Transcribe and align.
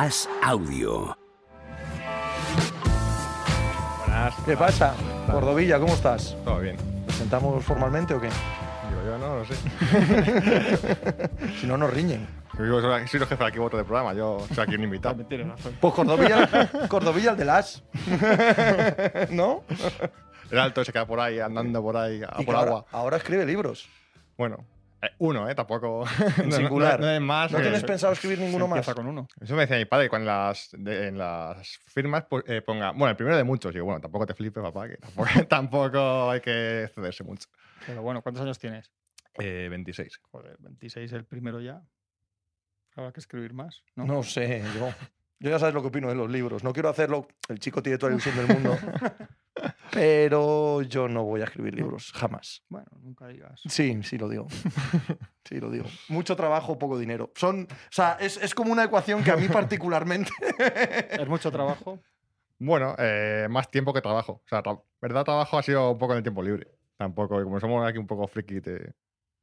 As 0.00 0.28
Audio. 0.44 1.18
Buenas. 4.06 4.34
¿Qué 4.46 4.56
pasa? 4.56 4.94
Cordovilla, 5.26 5.80
¿cómo 5.80 5.92
estás? 5.92 6.36
Todo 6.44 6.60
bien. 6.60 6.76
¿Nos 7.04 7.16
sentamos 7.16 7.64
formalmente 7.64 8.14
o 8.14 8.20
qué? 8.20 8.28
Digo 8.28 9.02
yo, 9.04 9.18
no, 9.18 9.38
no 9.40 9.44
sé. 9.44 9.56
Si 11.60 11.66
no, 11.66 11.76
nos 11.76 11.92
riñen. 11.92 12.28
Yo 12.56 12.64
digo, 12.64 12.80
soy 12.80 12.92
el 13.20 13.26
jefe 13.26 13.42
de 13.42 13.44
aquí 13.46 13.58
voto 13.58 13.76
del 13.76 13.86
programa, 13.86 14.14
yo 14.14 14.38
soy 14.54 14.62
aquí 14.62 14.76
un 14.76 14.84
invitado. 14.84 15.16
Pues 15.80 15.94
Cordovilla, 15.94 16.70
Cordovilla 16.86 17.32
el 17.32 17.36
de 17.36 17.44
las. 17.44 17.82
¿No? 19.30 19.64
El 20.48 20.60
alto 20.60 20.84
se 20.84 20.92
queda 20.92 21.08
por 21.08 21.18
ahí, 21.18 21.40
andando 21.40 21.82
por 21.82 21.96
ahí, 21.96 22.22
a 22.22 22.36
por 22.46 22.54
ahora, 22.54 22.70
agua. 22.70 22.84
ahora 22.92 23.16
escribe 23.16 23.44
libros. 23.44 23.88
Bueno, 24.36 24.64
uno, 25.18 25.48
¿eh? 25.48 25.54
Tampoco. 25.54 26.04
En 26.38 26.48
no- 26.48 26.56
singular. 26.56 26.98
No, 27.00 27.06
no 27.06 27.12
es 27.12 27.20
más. 27.20 27.52
¿No 27.52 27.58
eh, 27.58 27.62
tienes 27.62 27.84
pensado 27.84 28.12
escribir 28.12 28.38
ninguno 28.40 28.66
más? 28.68 28.86
Con 28.94 29.06
uno. 29.06 29.28
Eso 29.40 29.54
me 29.54 29.62
decía 29.62 29.76
mi 29.76 29.84
padre 29.84 30.08
cuando 30.08 30.30
en 30.30 30.36
las, 30.36 30.68
de- 30.72 31.08
en 31.08 31.18
las 31.18 31.78
firmas 31.86 32.24
pues, 32.28 32.44
eh, 32.46 32.62
ponga. 32.62 32.90
Bueno, 32.92 33.08
el 33.10 33.16
primero 33.16 33.36
de 33.36 33.44
muchos. 33.44 33.72
Digo, 33.72 33.86
bueno, 33.86 34.00
tampoco 34.00 34.26
te 34.26 34.34
flipes, 34.34 34.62
papá, 34.62 34.88
que 34.88 34.96
tampoco, 34.96 35.28
tampoco 35.48 36.30
hay 36.30 36.40
que 36.40 36.90
cederse 36.94 37.24
mucho. 37.24 37.48
Pero 37.86 38.02
bueno, 38.02 38.22
¿cuántos 38.22 38.42
años 38.42 38.58
tienes? 38.58 38.90
Eh, 39.38 39.68
26. 39.70 40.18
Joder, 40.30 40.56
26 40.60 41.12
el 41.12 41.24
primero 41.24 41.60
ya. 41.60 41.80
Habrá 42.96 43.12
que 43.12 43.20
escribir 43.20 43.52
más, 43.54 43.82
¿no? 43.94 44.04
No 44.06 44.22
sé, 44.24 44.62
yo. 44.74 44.92
Yo 45.40 45.50
ya 45.50 45.60
sabes 45.60 45.72
lo 45.72 45.82
que 45.82 45.88
opino 45.88 46.08
de 46.08 46.16
los 46.16 46.28
libros. 46.28 46.64
No 46.64 46.72
quiero 46.72 46.88
hacerlo. 46.88 47.28
El 47.48 47.60
chico 47.60 47.80
tiene 47.80 47.96
toda 47.96 48.10
la 48.10 48.14
ilusión 48.16 48.36
del 48.36 48.48
mundo. 48.48 48.76
Pero 49.92 50.82
yo 50.82 51.08
no 51.08 51.24
voy 51.24 51.40
a 51.40 51.44
escribir 51.44 51.74
libros, 51.74 52.12
jamás. 52.14 52.62
Bueno, 52.68 52.86
nunca 53.00 53.26
digas. 53.28 53.60
Sí, 53.66 53.98
sí 54.02 54.18
lo 54.18 54.28
digo. 54.28 54.46
Sí 55.48 55.58
lo 55.60 55.70
digo. 55.70 55.86
Mucho 56.10 56.36
trabajo, 56.36 56.78
poco 56.78 56.98
dinero. 56.98 57.32
Son, 57.34 57.62
o 57.70 57.74
sea, 57.90 58.18
es, 58.20 58.36
es 58.36 58.54
como 58.54 58.70
una 58.70 58.84
ecuación 58.84 59.24
que 59.24 59.30
a 59.30 59.36
mí 59.36 59.48
particularmente. 59.52 60.30
¿Es 61.10 61.26
mucho 61.26 61.50
trabajo? 61.50 62.00
Bueno, 62.58 62.94
eh, 62.98 63.46
más 63.48 63.70
tiempo 63.70 63.94
que 63.94 64.02
trabajo. 64.02 64.42
O 64.44 64.48
sea, 64.48 64.62
tra- 64.62 64.82
verdad, 65.00 65.24
trabajo 65.24 65.56
ha 65.56 65.62
sido 65.62 65.92
un 65.92 65.96
poco 65.96 66.12
en 66.12 66.18
el 66.18 66.22
tiempo 66.22 66.42
libre. 66.42 66.68
Tampoco, 66.98 67.42
como 67.42 67.58
somos 67.60 67.88
aquí 67.88 67.96
un 67.96 68.06
poco 68.06 68.28
friki 68.28 68.60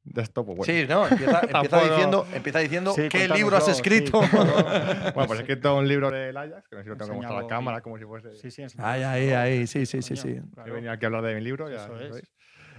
de 0.06 0.22
esto, 0.22 0.44
pues 0.44 0.56
bueno. 0.56 0.72
Sí, 0.72 0.86
no, 0.88 1.06
empieza, 1.06 1.40
empieza 1.50 1.82
diciendo, 1.82 2.26
empieza 2.32 2.58
diciendo 2.60 2.92
Sí, 2.92 3.08
qué 3.08 3.28
libro 3.28 3.56
has 3.56 3.68
escrito. 3.68 4.22
sí. 4.22 4.28
Bueno, 4.32 5.12
pues 5.14 5.30
he 5.30 5.42
escrito 5.42 5.76
un 5.76 5.86
libro 5.88 6.10
del 6.10 6.36
Ajax, 6.36 6.68
que 6.68 6.76
no 6.76 6.82
sé 6.82 6.84
si 6.84 6.88
lo 6.90 6.96
tengo 6.96 7.10
que 7.10 7.16
mostrar 7.16 7.38
a 7.38 7.42
la 7.42 7.48
cámara, 7.48 7.78
sí. 7.78 7.82
como 7.82 7.98
si 7.98 8.04
fuese. 8.04 8.34
Sí, 8.34 8.50
sí, 8.50 8.62
Ay, 8.78 9.02
ay, 9.02 9.30
ay, 9.30 9.66
sí, 9.66 9.84
sí, 9.84 10.00
sí, 10.02 10.16
sí. 10.16 10.28
He 10.30 10.54
claro. 10.54 10.74
venido 10.74 10.92
aquí 10.92 11.04
a 11.04 11.08
hablar 11.08 11.22
de 11.22 11.34
mi 11.34 11.40
libro, 11.40 11.68
ya 11.68 11.84
Eso 11.84 11.98
es. 12.00 12.08
sabéis. 12.08 12.32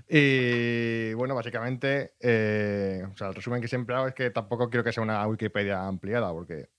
Y 0.10 1.14
bueno, 1.16 1.36
básicamente, 1.36 2.14
eh, 2.22 3.04
o 3.12 3.18
sea, 3.18 3.28
el 3.28 3.36
resumen 3.36 3.62
que 3.62 3.68
siempre 3.68 3.94
hago 3.96 4.08
es 4.08 4.14
que 4.14 4.30
tampoco 4.30 4.70
quiero 4.70 4.84
que 4.84 4.94
sea 4.94 5.04
una 5.04 5.28
Wikipedia 5.28 5.86
ampliada, 5.86 6.32
porque 6.32 6.70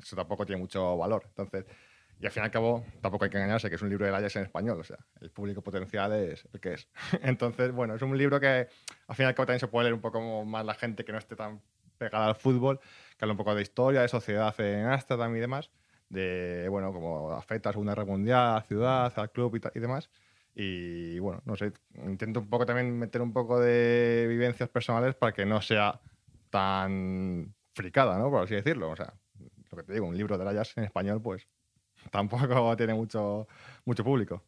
eso 0.00 0.16
tampoco 0.16 0.44
tiene 0.44 0.60
mucho 0.60 0.96
valor. 0.96 1.22
Entonces, 1.28 1.64
y 2.22 2.26
al 2.26 2.30
fin 2.30 2.44
y 2.44 2.46
al 2.46 2.52
cabo, 2.52 2.84
tampoco 3.00 3.24
hay 3.24 3.30
que 3.30 3.36
engañarse, 3.36 3.68
que 3.68 3.74
es 3.74 3.82
un 3.82 3.88
libro 3.88 4.06
del 4.06 4.14
Ajax 4.14 4.36
en 4.36 4.44
español, 4.44 4.78
o 4.78 4.84
sea, 4.84 4.98
el 5.20 5.32
público 5.32 5.60
potencial 5.60 6.12
es 6.12 6.46
el 6.52 6.60
que 6.60 6.74
es. 6.74 6.88
Entonces, 7.22 7.72
bueno, 7.72 7.96
es 7.96 8.02
un 8.02 8.16
libro 8.16 8.38
que 8.38 8.68
al 9.08 9.16
fin 9.16 9.24
y 9.24 9.28
al 9.28 9.34
cabo 9.34 9.46
también 9.46 9.58
se 9.58 9.66
puede 9.66 9.86
leer 9.86 9.94
un 9.94 10.00
poco 10.00 10.44
más 10.44 10.64
la 10.64 10.74
gente 10.74 11.04
que 11.04 11.10
no 11.10 11.18
esté 11.18 11.34
tan 11.34 11.60
pegada 11.98 12.28
al 12.28 12.36
fútbol, 12.36 12.78
que 13.18 13.24
habla 13.24 13.32
un 13.32 13.38
poco 13.38 13.56
de 13.56 13.62
historia, 13.62 14.02
de 14.02 14.08
sociedad 14.08 14.54
en 14.60 14.86
Ámsterdam 14.86 15.34
y 15.34 15.40
demás, 15.40 15.72
de, 16.10 16.68
bueno, 16.70 16.92
como 16.92 17.32
afecta 17.32 17.68
a 17.68 17.70
la 17.70 17.72
Segunda 17.72 17.94
Guerra 17.94 18.04
Mundial, 18.04 18.40
a 18.40 18.54
la 18.54 18.62
ciudad, 18.62 19.12
al 19.16 19.32
club 19.32 19.56
y, 19.56 19.78
y 19.78 19.80
demás. 19.80 20.08
Y 20.54 21.18
bueno, 21.18 21.42
no 21.44 21.56
sé, 21.56 21.72
intento 22.06 22.38
un 22.38 22.48
poco 22.48 22.66
también 22.66 22.96
meter 22.96 23.20
un 23.20 23.32
poco 23.32 23.58
de 23.58 24.26
vivencias 24.28 24.68
personales 24.68 25.16
para 25.16 25.32
que 25.32 25.44
no 25.44 25.60
sea 25.60 26.00
tan 26.50 27.52
fricada, 27.74 28.16
¿no? 28.16 28.30
Por 28.30 28.44
así 28.44 28.54
decirlo. 28.54 28.90
O 28.90 28.96
sea, 28.96 29.12
lo 29.70 29.78
que 29.78 29.82
te 29.82 29.94
digo, 29.94 30.06
un 30.06 30.16
libro 30.16 30.38
de 30.38 30.48
Ajax 30.48 30.76
en 30.76 30.84
español, 30.84 31.20
pues 31.20 31.48
tampoco 32.10 32.76
tiene 32.76 32.94
mucho, 32.94 33.46
mucho 33.84 34.02
público. 34.04 34.42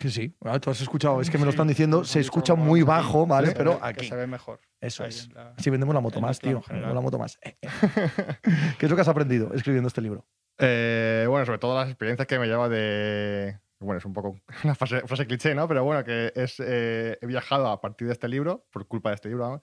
Sí, 0.00 0.10
sí. 0.10 0.36
Ah, 0.44 0.58
Tú 0.58 0.70
has 0.70 0.80
escuchado, 0.80 1.20
es 1.20 1.30
que 1.30 1.38
me 1.38 1.44
lo 1.44 1.52
Sí, 1.52 1.54
están 1.54 1.68
diciendo, 1.68 1.98
hemos 1.98 2.08
se 2.10 2.18
escucha 2.20 2.54
muy 2.56 2.80
aquí. 2.80 2.86
bajo, 2.88 3.26
¿vale? 3.26 3.48
Se 3.48 3.54
Pero 3.54 3.74
ve- 3.74 3.78
que 3.80 3.86
aquí. 3.86 4.08
se 4.08 4.16
ve 4.16 4.26
mejor. 4.26 4.60
Eso 4.80 5.04
es. 5.04 5.32
la- 5.32 5.54
Así 5.56 5.70
vendemos 5.70 5.94
la 5.94 6.00
moto 6.00 6.20
más, 6.20 6.40
tío. 6.40 6.60
general. 6.62 6.90
Vendemos 6.90 6.94
la 6.96 7.00
moto 7.00 7.18
más. 7.18 7.38
Eh, 7.42 7.56
eh. 7.62 7.68
¿Qué 8.78 8.86
es 8.86 8.90
lo 8.90 8.96
que 8.96 9.02
has 9.02 9.08
aprendido 9.08 9.54
escribiendo 9.54 9.86
este 9.88 10.00
libro? 10.00 10.26
Eh, 10.58 11.26
bueno, 11.28 11.46
sobre 11.46 11.58
todo 11.58 11.76
las 11.78 11.88
experiencias 11.88 12.26
que 12.26 12.38
me 12.40 12.46
lleva 12.46 12.68
de. 12.68 13.58
Bueno, 13.78 13.98
es 13.98 14.04
un 14.04 14.12
poco 14.12 14.36
una 14.64 14.74
frase, 14.74 15.00
frase 15.06 15.26
cliché, 15.26 15.54
¿no? 15.54 15.68
Pero 15.68 15.84
bueno, 15.84 16.02
que 16.04 16.32
es. 16.34 16.56
eh, 16.58 17.16
he 17.20 17.26
viajado 17.26 17.68
a 17.68 17.80
partir 17.80 18.08
de 18.08 18.14
este 18.14 18.28
libro, 18.28 18.66
por 18.72 18.88
culpa 18.88 19.10
de 19.10 19.14
este 19.14 19.28
libro, 19.28 19.44
vamos, 19.44 19.60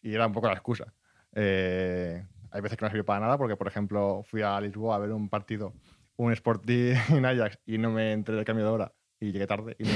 y 0.00 0.14
era 0.14 0.26
un 0.26 0.32
poco 0.32 0.46
la 0.46 0.54
excusa. 0.54 0.92
Eh, 1.34 2.24
hay 2.50 2.60
veces 2.62 2.78
que 2.78 2.84
no 2.84 2.88
sirvió 2.88 3.04
para 3.04 3.20
nada, 3.20 3.36
porque, 3.36 3.56
por 3.56 3.66
ejemplo, 3.68 4.22
fui 4.24 4.40
a 4.42 4.58
Lisboa 4.60 4.96
a 4.96 4.98
ver 4.98 5.12
un 5.12 5.28
partido, 5.28 5.72
un 6.16 6.32
Sporting 6.32 6.94
en 7.10 7.24
Ajax, 7.26 7.58
y 7.66 7.78
no 7.78 7.90
me 7.90 8.12
enteré 8.12 8.36
del 8.36 8.44
cambio 8.44 8.64
de 8.64 8.70
hora, 8.70 8.92
y 9.20 9.32
llegué 9.32 9.46
tarde 9.46 9.76
y 9.78 9.84
no 9.84 9.90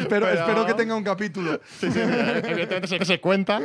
Espero, 0.00 0.28
espero 0.32 0.66
que 0.66 0.74
tenga 0.74 0.94
un 0.94 1.04
capítulo. 1.04 1.60
Sí, 1.78 1.90
sí, 1.90 1.98
evidentemente 2.00 2.86
sé 2.88 2.98
que 2.98 3.04
se 3.04 3.20
cuenta, 3.20 3.60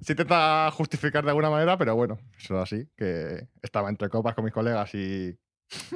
se 0.00 0.12
intenta 0.12 0.70
justificar 0.72 1.24
de 1.24 1.30
alguna 1.30 1.50
manera, 1.50 1.76
pero 1.78 1.94
bueno, 1.96 2.18
eso 2.38 2.56
es 2.56 2.62
así, 2.72 2.88
que 2.96 3.48
estaba 3.62 3.88
entre 3.88 4.08
copas 4.08 4.34
con 4.34 4.44
mis 4.44 4.52
colegas 4.54 4.94
y 4.94 5.36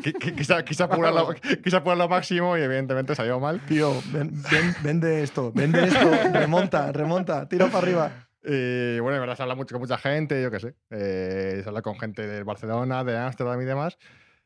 qui- 0.02 0.14
qui- 0.14 0.34
quise, 0.34 0.64
quise, 0.64 0.82
apurarlo, 0.82 1.34
quise 1.64 1.76
apurarlo 1.76 2.08
máximo 2.08 2.56
y 2.56 2.62
evidentemente 2.62 3.14
salió 3.14 3.38
mal. 3.40 3.60
Tío, 3.66 3.92
ven- 4.12 4.42
ven- 4.50 4.74
vende 4.82 5.22
esto, 5.22 5.52
vende 5.52 5.84
esto, 5.84 6.10
remonta, 6.32 6.92
remonta, 6.92 7.48
tira 7.48 7.66
para 7.66 7.78
arriba. 7.78 8.27
Y 8.50 8.98
bueno, 9.00 9.16
en 9.16 9.20
verdad 9.20 9.36
se 9.36 9.42
habla 9.42 9.54
mucho 9.54 9.74
con 9.74 9.82
mucha 9.82 9.98
gente, 9.98 10.42
yo 10.42 10.50
qué 10.50 10.58
sé, 10.58 10.74
eh, 10.88 11.60
se 11.62 11.68
habla 11.68 11.82
con 11.82 11.98
gente 11.98 12.26
de 12.26 12.42
Barcelona, 12.44 13.04
de 13.04 13.18
Ámsterdam 13.18 13.60
y 13.60 13.66
demás. 13.66 13.98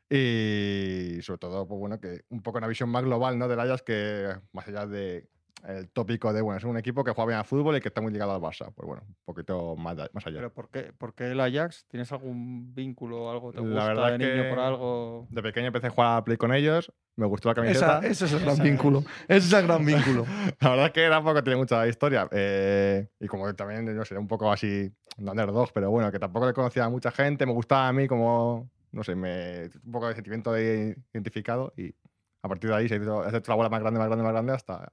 Y 0.09 1.21
sobre 1.21 1.39
todo, 1.39 1.65
pues 1.65 1.79
bueno, 1.79 2.01
que 2.01 2.25
un 2.29 2.41
poco 2.41 2.57
una 2.57 2.67
visión 2.67 2.89
más 2.89 3.03
global, 3.03 3.39
¿no? 3.39 3.47
Del 3.47 3.61
Ajax 3.61 3.81
que 3.83 4.35
más 4.51 4.67
allá 4.67 4.85
de 4.87 5.29
el 5.67 5.89
tópico 5.89 6.33
de, 6.33 6.41
bueno, 6.41 6.57
es 6.57 6.63
un 6.63 6.77
equipo 6.77 7.03
que 7.03 7.11
juega 7.11 7.27
bien 7.27 7.39
al 7.39 7.45
fútbol 7.45 7.77
y 7.77 7.81
que 7.81 7.87
está 7.87 8.01
muy 8.01 8.11
ligado 8.11 8.33
al 8.33 8.41
Barça. 8.41 8.71
Pues 8.73 8.85
bueno, 8.87 9.03
un 9.07 9.15
poquito 9.25 9.75
más, 9.75 9.95
más 10.13 10.27
allá. 10.27 10.37
¿Pero 10.37 10.53
por 10.53 10.69
qué, 10.69 10.93
por 10.97 11.13
qué 11.13 11.31
el 11.31 11.39
Ajax? 11.39 11.85
¿Tienes 11.87 12.11
algún 12.11 12.73
vínculo 12.75 13.23
o 13.25 13.31
algo? 13.31 13.51
¿Te 13.51 13.57
La 13.61 13.63
gusta 13.67 13.87
verdad 13.87 14.11
de 14.11 14.17
niño 14.17 14.43
que- 14.43 14.49
por 14.49 14.59
algo? 14.59 15.27
De 15.29 15.41
pequeño 15.41 15.67
empecé 15.67 15.87
a 15.87 15.89
jugar 15.91 16.17
a 16.17 16.23
Play 16.23 16.37
con 16.37 16.53
ellos, 16.53 16.91
me 17.15 17.25
gustó 17.25 17.49
la 17.53 17.53
Esa- 17.69 17.85
camiseta. 17.87 18.07
ese 18.07 18.25
es 18.25 18.33
el 18.33 18.39
gran 18.41 18.53
Esa 18.55 18.63
vínculo. 18.63 18.99
Ese 19.27 19.47
es 19.47 19.53
el 19.53 19.67
gran 19.67 19.85
vínculo. 19.85 20.25
La 20.59 20.69
verdad 20.69 20.85
es 20.87 20.91
que 20.91 21.07
tampoco 21.09 21.43
tiene 21.43 21.57
mucha 21.57 21.87
historia. 21.87 22.27
eh, 22.31 23.07
y 23.19 23.27
como 23.27 23.53
también, 23.55 23.95
no 23.95 24.03
sé, 24.05 24.17
un 24.17 24.27
poco 24.27 24.51
así, 24.51 24.91
underdog, 25.17 25.69
pero 25.73 25.89
bueno, 25.91 26.11
que 26.11 26.19
tampoco 26.19 26.47
le 26.47 26.53
conocía 26.53 26.85
a 26.85 26.89
mucha 26.89 27.11
gente, 27.11 27.45
me 27.45 27.53
gustaba 27.53 27.87
a 27.87 27.93
mí 27.93 28.07
como, 28.07 28.69
no 28.91 29.03
sé, 29.03 29.15
me, 29.15 29.69
un 29.85 29.91
poco 29.91 30.07
de 30.09 30.15
sentimiento 30.15 30.51
de 30.51 30.97
identificado 31.13 31.73
y 31.77 31.95
a 32.41 32.49
partir 32.49 32.69
de 32.69 32.75
ahí 32.75 32.89
se 32.89 32.95
ha 32.95 32.97
hecho 32.97 33.51
la 33.51 33.55
bola 33.55 33.69
más 33.69 33.79
grande, 33.79 33.99
más 33.99 34.07
grande, 34.09 34.23
más 34.23 34.33
grande 34.33 34.53
hasta, 34.53 34.91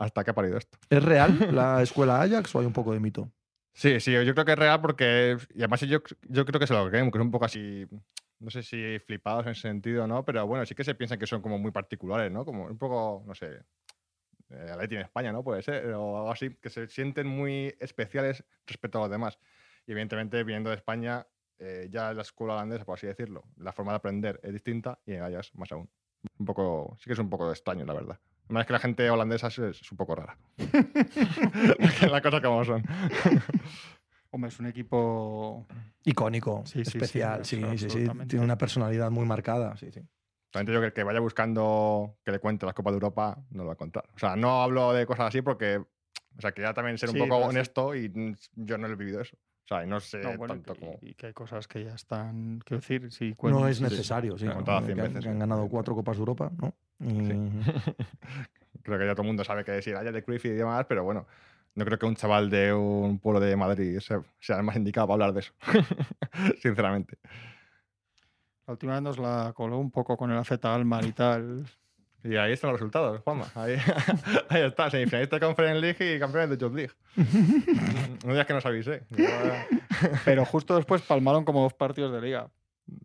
hasta 0.00 0.24
que 0.24 0.30
ha 0.30 0.34
parido 0.34 0.56
esto. 0.56 0.78
¿Es 0.88 1.04
real 1.04 1.30
la 1.54 1.82
escuela 1.82 2.20
Ajax 2.22 2.54
o 2.54 2.60
hay 2.60 2.66
un 2.66 2.72
poco 2.72 2.92
de 2.92 3.00
mito? 3.00 3.30
Sí, 3.72 4.00
sí, 4.00 4.12
yo 4.12 4.34
creo 4.34 4.44
que 4.44 4.52
es 4.52 4.58
real 4.58 4.80
porque, 4.80 5.36
y 5.54 5.58
además 5.58 5.80
yo, 5.82 6.00
yo 6.28 6.44
creo 6.44 6.58
que 6.58 6.66
se 6.66 6.74
lo 6.74 6.88
creen, 6.88 7.10
que 7.10 7.18
es 7.18 7.22
un 7.22 7.30
poco 7.30 7.44
así, 7.44 7.86
no 8.40 8.50
sé 8.50 8.62
si 8.62 8.98
flipados 9.00 9.44
en 9.46 9.52
ese 9.52 9.60
sentido, 9.60 10.06
¿no? 10.06 10.24
Pero 10.24 10.46
bueno, 10.46 10.66
sí 10.66 10.74
que 10.74 10.84
se 10.84 10.94
piensan 10.94 11.18
que 11.18 11.26
son 11.26 11.40
como 11.40 11.58
muy 11.58 11.70
particulares, 11.70 12.32
¿no? 12.32 12.44
Como 12.44 12.64
un 12.64 12.78
poco, 12.78 13.22
no 13.26 13.34
sé, 13.34 13.60
eh, 14.48 14.70
Atleti 14.72 14.96
en 14.96 15.02
España, 15.02 15.32
¿no? 15.32 15.44
Puede 15.44 15.62
ser, 15.62 15.86
o 15.92 16.16
algo 16.16 16.32
así, 16.32 16.56
que 16.56 16.70
se 16.70 16.88
sienten 16.88 17.26
muy 17.26 17.74
especiales 17.78 18.42
respecto 18.66 18.98
a 18.98 19.02
los 19.02 19.10
demás. 19.10 19.38
Y 19.86 19.92
evidentemente, 19.92 20.42
viniendo 20.44 20.70
de 20.70 20.76
España, 20.76 21.26
eh, 21.58 21.88
ya 21.90 22.12
la 22.14 22.22
escuela 22.22 22.54
holandesa, 22.54 22.84
por 22.84 22.96
así 22.96 23.06
decirlo, 23.06 23.44
la 23.58 23.72
forma 23.72 23.92
de 23.92 23.96
aprender 23.96 24.40
es 24.42 24.52
distinta 24.52 24.98
y 25.04 25.12
en 25.12 25.22
Ajax 25.22 25.54
más 25.54 25.70
aún. 25.72 25.88
Un 26.38 26.46
poco, 26.46 26.96
sí 26.98 27.04
que 27.04 27.12
es 27.12 27.18
un 27.18 27.30
poco 27.30 27.50
extraño, 27.50 27.84
la 27.84 27.94
verdad. 27.94 28.18
Además 28.50 28.66
que 28.66 28.72
la 28.72 28.78
gente 28.80 29.08
holandesa 29.08 29.46
es, 29.46 29.58
es 29.60 29.92
un 29.92 29.96
poco 29.96 30.16
rara. 30.16 30.36
Las 32.10 32.20
cosas 32.20 32.40
como 32.40 32.64
son. 32.64 32.82
Hombre, 34.32 34.48
es 34.48 34.58
un 34.58 34.66
equipo. 34.66 35.68
Icónico, 36.02 36.62
Sí, 36.66 36.84
sí, 36.84 36.90
sí, 36.90 36.98
especial, 36.98 37.44
sí, 37.44 37.62
sí, 37.78 37.88
sí. 37.88 38.08
Tiene 38.26 38.44
una 38.44 38.58
personalidad 38.58 39.08
muy 39.12 39.24
marcada, 39.24 39.76
sí, 39.76 39.92
sí. 39.92 40.00
También 40.50 40.66
te 40.66 40.72
digo 40.72 40.80
que 40.80 40.86
el 40.88 40.92
que 40.92 41.04
vaya 41.04 41.20
buscando 41.20 42.16
que 42.24 42.32
le 42.32 42.40
cuente 42.40 42.66
las 42.66 42.74
Copas 42.74 42.92
de 42.92 42.96
Europa 42.96 43.38
no 43.50 43.58
lo 43.62 43.66
va 43.66 43.72
a 43.72 43.74
encontrar. 43.74 44.08
O 44.16 44.18
sea, 44.18 44.34
no 44.34 44.62
hablo 44.62 44.92
de 44.92 45.06
cosas 45.06 45.28
así 45.28 45.42
porque, 45.42 45.76
o 45.76 46.40
sea, 46.40 46.50
quería 46.50 46.74
también 46.74 46.98
ser 46.98 47.10
un 47.10 47.14
Sí, 47.14 47.20
poco 47.20 47.36
honesto 47.36 47.94
y 47.94 48.12
yo 48.56 48.78
no 48.78 48.88
he 48.88 48.96
vivido 48.96 49.20
eso. 49.20 49.36
O 49.70 49.74
sea, 49.76 49.84
y 49.84 49.86
no 49.86 50.00
sé 50.00 50.18
No, 50.18 50.36
bueno, 50.36 50.54
tanto 50.54 50.74
que- 50.74 50.80
como... 50.80 50.98
y 51.00 51.14
que 51.14 51.26
hay 51.28 51.32
cosas 51.32 51.68
que 51.68 51.84
ya 51.84 51.94
están. 51.94 52.58
Quiero 52.64 52.80
decir, 52.80 53.12
si 53.12 53.30
No 53.30 53.36
cuentan- 53.36 53.68
es 53.68 53.76
sí, 53.78 53.84
sí, 53.86 53.90
necesario, 53.90 54.36
sí. 54.36 54.44
claro, 54.46 54.60
¿no? 54.60 54.64
contada 54.66 54.84
que, 54.86 54.94
veces, 54.94 55.22
que 55.22 55.28
han 55.30 55.38
ganado 55.38 55.68
cuatro 55.68 55.94
Copas 55.94 56.16
de 56.16 56.20
Europa, 56.20 56.50
¿no? 56.60 56.74
Y- 56.98 57.06
Creo 58.82 58.98
que 58.98 59.06
ya 59.06 59.12
todo 59.12 59.22
el 59.22 59.28
mundo 59.28 59.44
sabe 59.44 59.62
que 59.62 59.70
decir 59.70 59.94
Ajax 59.94 60.12
de 60.12 60.24
Cruyff 60.24 60.44
y 60.46 60.48
demás, 60.48 60.86
pero 60.88 61.04
bueno, 61.04 61.26
no 61.76 61.84
creo 61.84 61.98
que 62.00 62.06
un 62.06 62.16
chaval 62.16 62.50
de 62.50 62.72
un 62.72 63.20
pueblo 63.20 63.38
de 63.38 63.54
Madrid 63.54 64.00
sea, 64.00 64.20
sea 64.40 64.56
el 64.56 64.64
más 64.64 64.74
indicado 64.74 65.06
para 65.06 65.14
hablar 65.26 65.34
de 65.34 65.40
eso. 65.40 65.52
Sinceramente. 66.60 67.18
La 68.66 68.72
última 68.72 68.94
vez 68.94 69.02
nos 69.02 69.18
la 69.18 69.52
coló 69.54 69.78
un 69.78 69.90
poco 69.92 70.16
con 70.16 70.30
el 70.32 70.38
AZ 70.38 70.52
Almar 70.64 71.04
y 71.04 71.12
tal. 71.12 71.64
Y 72.22 72.36
ahí 72.36 72.52
están 72.52 72.70
los 72.70 72.80
resultados, 72.80 73.20
Juanma. 73.22 73.46
Ahí, 73.54 73.76
ahí 74.50 74.62
está, 74.62 74.90
semifinalista 74.90 75.36
de 75.36 75.46
Conference 75.46 75.80
League 75.80 76.14
y 76.16 76.18
campeones 76.18 76.50
de 76.50 76.56
Youth 76.58 76.74
League. 76.74 76.92
no 78.24 78.32
digas 78.32 78.46
que 78.46 78.52
nos 78.54 78.66
avisé. 78.66 79.04
Yo, 79.10 79.24
eh, 79.24 79.66
Pero 80.24 80.44
justo 80.44 80.76
después 80.76 81.02
palmaron 81.02 81.44
como 81.44 81.62
dos 81.62 81.74
partidos 81.74 82.12
de 82.12 82.20
liga. 82.20 82.48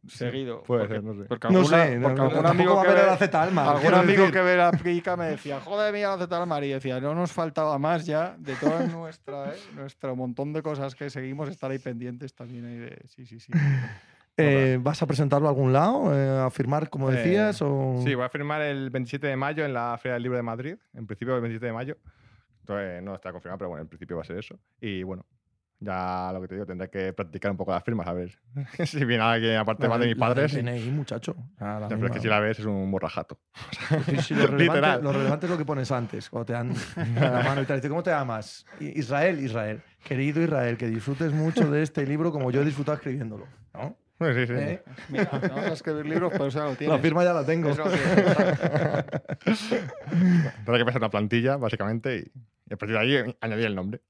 Seguido. 0.08 0.64
puede 0.64 0.82
porque, 0.88 0.96
ser, 0.96 1.04
no 1.04 1.14
sé. 1.14 1.28
porque 1.30 1.48
No 1.50 1.60
alguna- 1.60 1.86
sé, 1.86 1.96
no- 1.98 2.02
porque 2.08 2.18
no- 2.22 2.28
algún 2.30 2.46
amigo 2.48 2.76
va 2.76 2.82
a 2.82 2.84
que 2.86 2.90
ver 2.90 2.98
ve- 2.98 3.04
a 3.04 3.12
la 3.12 3.18
Z 3.18 3.44
Alma. 3.44 3.72
Algún 3.72 3.94
amigo 3.94 4.22
decir. 4.24 4.34
que 4.34 4.42
ve 4.42 4.58
la 4.58 4.72
pica 4.72 5.16
me 5.16 5.26
decía, 5.28 5.60
joder, 5.62 5.94
mira 5.94 6.10
la 6.10 6.18
Z 6.18 6.36
Almar", 6.42 6.64
y 6.64 6.70
decía, 6.70 7.00
no 7.00 7.14
nos 7.14 7.32
faltaba 7.32 7.78
más 7.78 8.04
ya 8.06 8.36
de 8.40 8.56
nuestra, 8.92 9.50
¿eh? 9.54 9.58
nuestro 9.76 10.16
montón 10.16 10.54
de 10.54 10.64
cosas 10.64 10.96
que 10.96 11.12
seguimos, 11.12 11.50
estar 11.50 11.70
ahí 11.70 11.78
pendientes 11.78 12.34
también 12.34 12.66
ahí 12.66 12.78
de, 12.78 13.00
sí, 13.10 13.28
sí, 13.28 13.40
sí. 13.40 13.52
Eh, 14.38 14.78
¿Vas 14.82 15.02
a 15.02 15.08
presentarlo 15.08 15.48
a 15.48 15.52
algún 15.52 15.72
lado? 15.72 16.14
eh, 16.14 16.46
¿A 16.46 16.50
firmar, 16.50 16.90
como 16.90 17.10
Eh, 17.12 17.16
decías? 17.16 17.62
o... 17.62 18.02
Sí, 18.04 18.14
voy 18.16 18.26
a 18.26 18.30
firmar 18.30 18.62
el 18.62 18.90
27 18.90 19.28
de 19.28 19.36
mayo 19.36 19.64
en 19.66 19.74
la 19.74 19.98
Feria 19.98 20.14
del 20.16 20.24
Libro 20.24 20.38
de 20.38 20.44
Madrid. 20.44 20.76
En 20.94 21.08
principio, 21.08 21.36
el 21.36 21.42
27 21.42 21.66
de 21.68 21.74
mayo. 21.74 21.98
Entonces, 22.62 23.02
no 23.04 23.16
está 23.16 23.32
confirmado, 23.32 23.60
pero 23.60 23.70
bueno, 23.70 23.84
en 23.84 23.88
principio 23.88 24.16
va 24.18 24.24
a 24.24 24.26
ser 24.26 24.38
eso. 24.40 24.60
Y 24.82 25.04
bueno, 25.04 25.26
ya 25.80 26.32
lo 26.34 26.42
que 26.42 26.48
te 26.48 26.56
digo, 26.56 26.66
tendré 26.66 26.90
que 26.90 27.14
practicar 27.14 27.52
un 27.52 27.58
poco 27.58 27.72
las 27.72 27.84
firmas, 27.84 28.08
a 28.08 28.14
ver 28.14 28.32
si 28.86 29.06
viene 29.06 29.24
alguien, 29.24 29.56
aparte 29.58 29.88
más 29.88 30.00
de 30.00 30.08
mis 30.08 30.16
padres. 30.16 30.54
DNI, 30.54 30.90
muchacho. 30.90 31.36
La 31.60 31.86
pero 31.88 32.08
es 32.08 32.12
que 32.14 32.20
si 32.20 32.28
la 32.28 32.40
ves 32.40 32.60
es 32.60 32.66
un 32.66 32.90
borrajato. 32.92 33.38
Sí, 34.08 34.18
sí, 34.18 34.34
lo, 34.36 34.48
relevante, 34.48 34.64
Literal. 34.64 35.04
lo 35.04 35.12
relevante 35.14 35.46
es 35.46 35.52
lo 35.52 35.58
que 35.58 35.66
pones 35.66 35.92
antes, 35.92 36.30
cuando 36.30 36.46
te 36.48 36.54
dan 36.54 36.74
la 37.16 37.42
mano 37.44 37.62
y 37.62 37.66
te 37.66 37.88
¿cómo 37.88 38.02
te 38.04 38.10
llamas? 38.10 38.66
Israel, 38.80 39.40
Israel. 39.40 39.82
Querido 40.04 40.42
Israel, 40.42 40.76
que 40.78 40.88
disfrutes 40.88 41.32
mucho 41.32 41.70
de 41.70 41.84
este 41.84 42.06
libro 42.06 42.32
como 42.32 42.52
yo 42.52 42.62
he 42.62 42.66
disfrutado 42.66 42.98
escribiéndolo. 42.98 43.48
¿no? 43.74 43.96
Sí, 44.18 44.48
sí. 44.48 44.54
¿Eh? 44.54 44.82
Mira, 45.10 45.30
no 45.50 45.56
vas 45.56 45.66
a 45.66 45.74
escribir 45.74 46.06
libros, 46.06 46.32
pero 46.32 46.46
eso 46.46 46.60
ya 46.60 46.64
lo 46.66 46.72
La 46.72 46.78
tienes. 46.78 47.02
firma 47.02 47.24
ya 47.26 47.34
la 47.34 47.46
tengo. 47.46 47.70
Eso. 47.70 47.84
Tendré 50.10 50.78
que 50.78 50.86
pasar 50.86 51.02
una 51.02 51.10
plantilla, 51.10 51.58
básicamente, 51.58 52.32
y, 52.70 52.74
a 52.74 52.78
partir 52.78 52.98
de 52.98 53.00
ahí 53.00 53.36
añadir 53.42 53.66
el 53.66 53.76
nombre. 53.76 54.02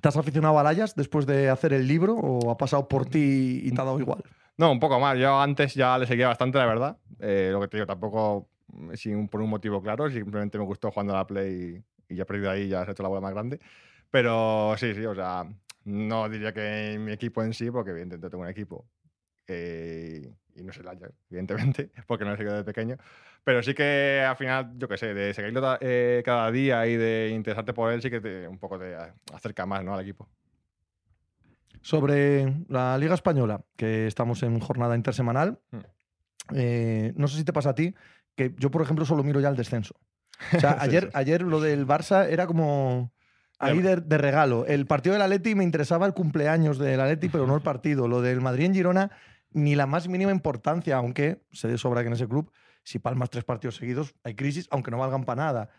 ¿Te 0.00 0.08
has 0.08 0.16
aficionado 0.16 0.56
a 0.58 0.60
Alayas 0.60 0.94
después 0.94 1.26
de 1.26 1.50
hacer 1.50 1.72
el 1.72 1.86
libro 1.88 2.14
o 2.14 2.50
ha 2.50 2.56
pasado 2.56 2.86
por 2.88 3.06
ti 3.06 3.60
y 3.64 3.70
te 3.72 3.80
ha 3.80 3.84
dado 3.84 3.98
igual? 3.98 4.22
No, 4.56 4.70
un 4.70 4.78
poco 4.80 5.00
más. 5.00 5.18
Yo 5.18 5.40
antes 5.40 5.74
ya 5.74 5.98
le 5.98 6.06
seguía 6.06 6.28
bastante, 6.28 6.58
la 6.58 6.66
verdad. 6.66 6.96
Eh, 7.18 7.48
lo 7.52 7.60
que 7.60 7.68
te 7.68 7.76
digo, 7.78 7.86
tampoco 7.86 8.48
mm, 8.68 8.94
sin, 8.94 9.28
por 9.28 9.40
un 9.40 9.50
motivo 9.50 9.82
claro, 9.82 10.08
simplemente 10.10 10.56
me 10.58 10.64
gustó 10.64 10.90
jugando 10.90 11.14
a 11.14 11.18
la 11.18 11.26
Play 11.26 11.82
y, 12.08 12.14
y 12.14 12.20
a 12.20 12.24
partir 12.24 12.42
de 12.44 12.50
ahí 12.50 12.68
ya 12.68 12.84
se 12.84 12.90
ha 12.90 12.92
hecho 12.92 13.02
la 13.02 13.08
bola 13.08 13.20
más 13.20 13.32
grande. 13.32 13.58
Pero 14.10 14.74
sí, 14.78 14.94
sí, 14.94 15.04
o 15.04 15.14
sea, 15.14 15.46
no 15.84 16.28
diría 16.28 16.52
que 16.52 16.96
mi 17.00 17.12
equipo 17.12 17.42
en 17.42 17.52
sí, 17.52 17.70
porque 17.70 17.90
evidentemente 17.90 18.30
tengo 18.30 18.44
un 18.44 18.50
equipo 18.50 18.86
eh, 19.48 20.30
y 20.54 20.62
no 20.62 20.70
es 20.70 20.76
el 20.78 20.88
Ajax, 20.88 21.12
evidentemente, 21.30 21.90
porque 22.06 22.24
no 22.24 22.30
lo 22.30 22.34
he 22.34 22.38
seguido 22.38 22.54
desde 22.56 22.64
pequeño. 22.64 22.96
Pero 23.44 23.62
sí 23.62 23.72
que 23.74 24.22
al 24.28 24.36
final, 24.36 24.72
yo 24.76 24.88
qué 24.88 24.96
sé, 24.98 25.14
de 25.14 25.32
seguirlo 25.32 25.78
eh, 25.80 26.22
cada 26.24 26.50
día 26.50 26.86
y 26.86 26.96
de 26.96 27.30
interesarte 27.34 27.72
por 27.72 27.92
él, 27.92 28.02
sí 28.02 28.10
que 28.10 28.20
te, 28.20 28.46
un 28.46 28.58
poco 28.58 28.78
te 28.78 28.94
acerca 29.32 29.64
más 29.66 29.82
¿no? 29.84 29.94
al 29.94 30.00
equipo. 30.02 30.28
Sobre 31.80 32.64
la 32.68 32.98
Liga 32.98 33.14
Española, 33.14 33.62
que 33.76 34.06
estamos 34.06 34.42
en 34.42 34.58
jornada 34.60 34.96
intersemanal, 34.96 35.58
Hmm. 35.70 35.78
eh, 36.54 37.12
no 37.16 37.28
sé 37.28 37.36
si 37.38 37.44
te 37.44 37.52
pasa 37.52 37.70
a 37.70 37.74
ti, 37.74 37.94
que 38.34 38.54
yo, 38.58 38.70
por 38.70 38.82
ejemplo, 38.82 39.04
solo 39.04 39.22
miro 39.22 39.40
ya 39.40 39.48
el 39.48 39.56
descenso. 39.56 39.94
O 40.56 40.60
sea, 40.60 40.72
Sí, 40.72 40.76
ayer, 40.80 41.04
sí. 41.04 41.10
ayer 41.14 41.42
lo 41.42 41.60
del 41.60 41.86
Barça 41.86 42.26
era 42.28 42.46
como 42.46 43.12
ahí 43.58 43.80
de, 43.80 43.96
de 43.96 44.18
regalo. 44.18 44.66
El 44.66 44.86
partido 44.86 45.12
del 45.14 45.22
Atleti 45.22 45.54
me 45.54 45.64
interesaba 45.64 46.06
el 46.06 46.14
cumpleaños 46.14 46.78
del 46.78 47.00
Atleti, 47.00 47.28
pero 47.28 47.46
no 47.46 47.54
el 47.56 47.62
partido. 47.62 48.06
Lo 48.08 48.20
del 48.22 48.40
Madrid 48.40 48.66
en 48.66 48.74
Girona, 48.74 49.10
ni 49.52 49.74
la 49.74 49.86
más 49.86 50.08
mínima 50.08 50.30
importancia, 50.32 50.96
aunque 50.96 51.42
se 51.52 51.68
de 51.68 51.78
sobra 51.78 52.02
que 52.02 52.08
en 52.08 52.12
ese 52.14 52.28
club, 52.28 52.52
si 52.82 52.98
palmas 52.98 53.30
tres 53.30 53.44
partidos 53.44 53.76
seguidos, 53.76 54.14
hay 54.24 54.34
crisis, 54.34 54.66
aunque 54.70 54.90
no 54.90 54.98
valgan 54.98 55.24
para 55.24 55.44
nada. 55.44 55.70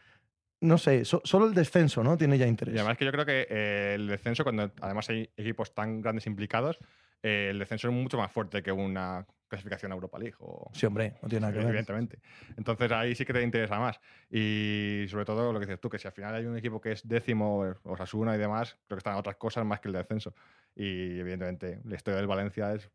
No 0.61 0.77
sé, 0.77 1.05
so- 1.05 1.21
solo 1.23 1.47
el 1.47 1.53
descenso, 1.53 2.03
¿no? 2.03 2.17
Tiene 2.17 2.37
ya 2.37 2.45
interés. 2.47 2.75
Y 2.75 2.77
además 2.77 2.97
que 2.97 3.05
yo 3.05 3.11
creo 3.11 3.25
que 3.25 3.47
eh, 3.49 3.93
el 3.95 4.07
descenso, 4.07 4.43
cuando 4.43 4.71
además 4.81 5.09
hay 5.09 5.29
equipos 5.37 5.73
tan 5.73 6.01
grandes 6.01 6.27
implicados, 6.27 6.77
eh, 7.23 7.47
el 7.51 7.59
descenso 7.59 7.87
es 7.87 7.93
mucho 7.93 8.17
más 8.17 8.31
fuerte 8.31 8.61
que 8.61 8.71
una 8.71 9.25
clasificación 9.47 9.91
a 9.91 9.95
Europa 9.95 10.19
League. 10.19 10.35
O, 10.39 10.69
Sí, 10.73 10.85
hombre, 10.85 11.15
no 11.21 11.29
tiene 11.29 11.41
nada 11.41 11.53
que 11.53 11.59
ver. 11.59 11.67
evidentemente. 11.69 12.19
Entonces 12.57 12.91
ahí 12.91 13.15
sí 13.15 13.25
que 13.25 13.33
te 13.33 13.41
interesa 13.41 13.79
más. 13.79 13.99
Y 14.29 15.05
sobre 15.09 15.25
todo 15.25 15.51
lo 15.53 15.59
que 15.59 15.65
dices 15.65 15.79
tú, 15.79 15.89
que 15.89 15.97
si 15.97 16.07
al 16.07 16.13
final 16.13 16.35
hay 16.35 16.45
un 16.45 16.57
equipo 16.57 16.79
que 16.81 16.91
es 16.91 17.07
décimo, 17.07 17.59
o 17.83 17.91
Osasuna 17.93 18.35
y 18.35 18.37
demás, 18.37 18.73
creo 18.87 18.97
que 18.97 18.99
están 18.99 19.15
otras 19.15 19.37
cosas 19.37 19.65
más 19.65 19.79
que 19.79 19.87
el 19.87 19.93
descenso. 19.93 20.35
Y 20.75 21.19
evidentemente 21.19 21.79
la 21.85 21.95
historia 21.95 22.17
del 22.17 22.27
Valencia 22.27 22.73
es, 22.73 22.89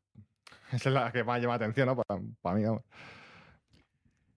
es 0.73 0.85
la 0.87 1.11
que 1.13 1.25
más 1.25 1.41
llama 1.41 1.53
la 1.53 1.57
atención, 1.57 1.87
¿no? 1.87 1.97
Para, 1.97 2.21
para 2.43 2.57
mí, 2.57 2.65
vamos. 2.65 2.83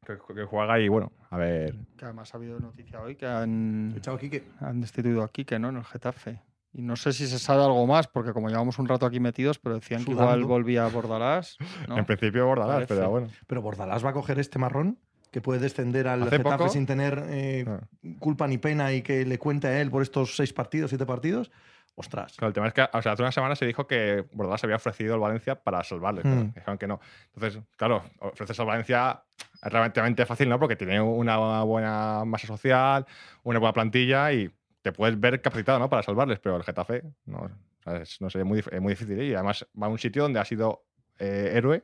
Que, 0.05 0.17
que 0.33 0.45
juega 0.45 0.79
y 0.79 0.87
bueno, 0.87 1.11
a 1.29 1.37
ver. 1.37 1.75
Que 1.97 2.05
además 2.05 2.33
ha 2.33 2.37
habido 2.37 2.59
noticia 2.59 3.01
hoy 3.01 3.15
que 3.15 3.25
han, 3.25 3.95
Chao, 4.01 4.17
Quique. 4.17 4.43
han 4.61 4.79
destituido 4.79 5.21
a 5.21 5.27
Quique, 5.29 5.59
¿no? 5.59 5.69
En 5.69 5.77
el 5.77 5.83
Getafe. 5.83 6.41
Y 6.73 6.81
no 6.81 6.95
sé 6.95 7.11
si 7.11 7.27
se 7.27 7.39
sabe 7.39 7.63
algo 7.63 7.85
más, 7.87 8.07
porque 8.07 8.31
como 8.33 8.49
llevamos 8.49 8.77
un 8.79 8.87
rato 8.87 9.05
aquí 9.05 9.19
metidos, 9.19 9.57
pero 9.59 9.75
decían 9.75 10.05
que 10.05 10.11
igual 10.11 10.27
Sudando. 10.27 10.47
volvía 10.47 10.85
a 10.85 10.89
Bordalás. 10.89 11.57
¿no? 11.87 11.97
En 11.97 12.05
principio 12.05 12.45
Bordalás, 12.45 12.75
Parece. 12.75 12.95
pero 12.95 13.09
bueno. 13.09 13.27
Pero 13.47 13.61
Bordalás 13.61 14.05
va 14.05 14.11
a 14.11 14.13
coger 14.13 14.39
este 14.39 14.59
marrón 14.59 14.97
que 15.31 15.41
puede 15.41 15.59
descender 15.59 16.07
al 16.07 16.21
Hace 16.23 16.37
Getafe 16.37 16.57
poco- 16.57 16.69
sin 16.69 16.85
tener 16.85 17.23
eh, 17.29 17.65
Ah. 17.67 17.79
culpa 18.19 18.47
ni 18.47 18.57
pena 18.59 18.93
y 18.93 19.01
que 19.01 19.25
le 19.25 19.37
cuente 19.39 19.67
a 19.67 19.81
él 19.81 19.89
por 19.91 20.01
estos 20.03 20.35
seis 20.37 20.53
partidos, 20.53 20.89
siete 20.89 21.05
partidos. 21.05 21.51
Ostras. 21.99 22.33
Claro, 22.37 22.49
el 22.49 22.53
tema 22.53 22.67
es 22.67 22.73
que 22.73 22.87
o 22.93 23.01
sea, 23.01 23.13
hace 23.13 23.23
una 23.23 23.31
semana 23.31 23.55
se 23.55 23.65
dijo 23.65 23.87
que 23.87 24.23
Bordalás 24.31 24.61
se 24.61 24.67
había 24.67 24.75
ofrecido 24.75 25.15
al 25.15 25.19
Valencia 25.19 25.55
para 25.55 25.83
salvarle. 25.83 26.21
pero 26.21 26.35
Mm. 26.35 26.53
dijeron 26.53 26.77
que 26.77 26.85
no. 26.87 26.99
Entonces, 27.33 27.61
claro, 27.75 28.03
ofreces 28.19 28.59
al 28.59 28.67
Valencia 28.67 29.23
es 29.63 29.71
relativamente 29.73 30.23
fácil, 30.27 30.47
¿no? 30.47 30.59
Porque 30.59 30.75
tiene 30.75 31.01
una 31.01 31.63
buena 31.63 32.23
masa 32.23 32.45
social, 32.45 33.05
una 33.43 33.57
buena 33.57 33.73
plantilla 33.73 34.31
y 34.31 34.47
te 34.83 34.91
puedes 34.91 35.19
ver 35.19 35.41
capacitado, 35.41 35.79
¿no? 35.79 35.89
Para 35.89 36.03
salvarles, 36.03 36.39
pero 36.39 36.55
el 36.55 36.63
Getafe, 36.63 37.01
no, 37.25 37.39
o 37.39 37.49
sea, 37.83 37.97
es, 37.97 38.21
no 38.21 38.29
sé, 38.29 38.43
muy, 38.43 38.59
es 38.59 38.79
muy 38.81 38.91
difícil. 38.93 39.19
Y 39.23 39.33
además 39.33 39.65
va 39.81 39.87
a 39.87 39.89
un 39.89 39.97
sitio 39.97 40.21
donde 40.21 40.39
ha 40.39 40.45
sido 40.45 40.85
eh, 41.17 41.51
héroe 41.55 41.83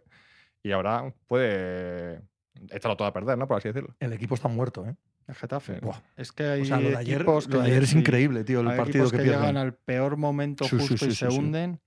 y 0.62 0.72
ahora 0.74 1.12
puede 1.28 2.22
echarlo 2.70 2.96
todo 2.96 3.08
a 3.08 3.14
perder, 3.14 3.36
¿no? 3.40 3.48
Por 3.48 3.58
así 3.58 3.70
decirlo. 3.70 3.96
El 4.00 4.14
equipo 4.14 4.36
está 4.36 4.48
muerto, 4.48 4.86
¿eh? 4.86 4.96
El 5.28 5.36
Getafe. 5.36 5.80
Buah. 5.82 6.02
Es 6.18 6.32
que 6.32 6.44
hay 6.44 6.62
O 6.62 6.66
sea, 6.66 6.80
lo 6.80 6.90
de 6.90 6.98
ayer, 6.98 7.16
equipos 7.16 7.48
lo 7.48 7.60
de 7.60 7.64
que- 7.66 7.72
ayer 7.72 7.84
es 7.84 7.94
increíble, 7.94 8.44
tío, 8.44 8.60
el 8.62 8.68
hay 8.70 8.78
partido 8.78 9.06
que, 9.10 9.18
que, 9.18 9.24
pierden. 9.24 9.40
llegan 9.42 9.58
al 9.58 9.74
peor 9.74 10.18
momento 10.18 10.66
Sí, 10.66 10.78
justo 10.78 10.98
sí, 10.98 11.08
y 11.08 11.16
se 11.16 11.28
hunden. 11.28 11.80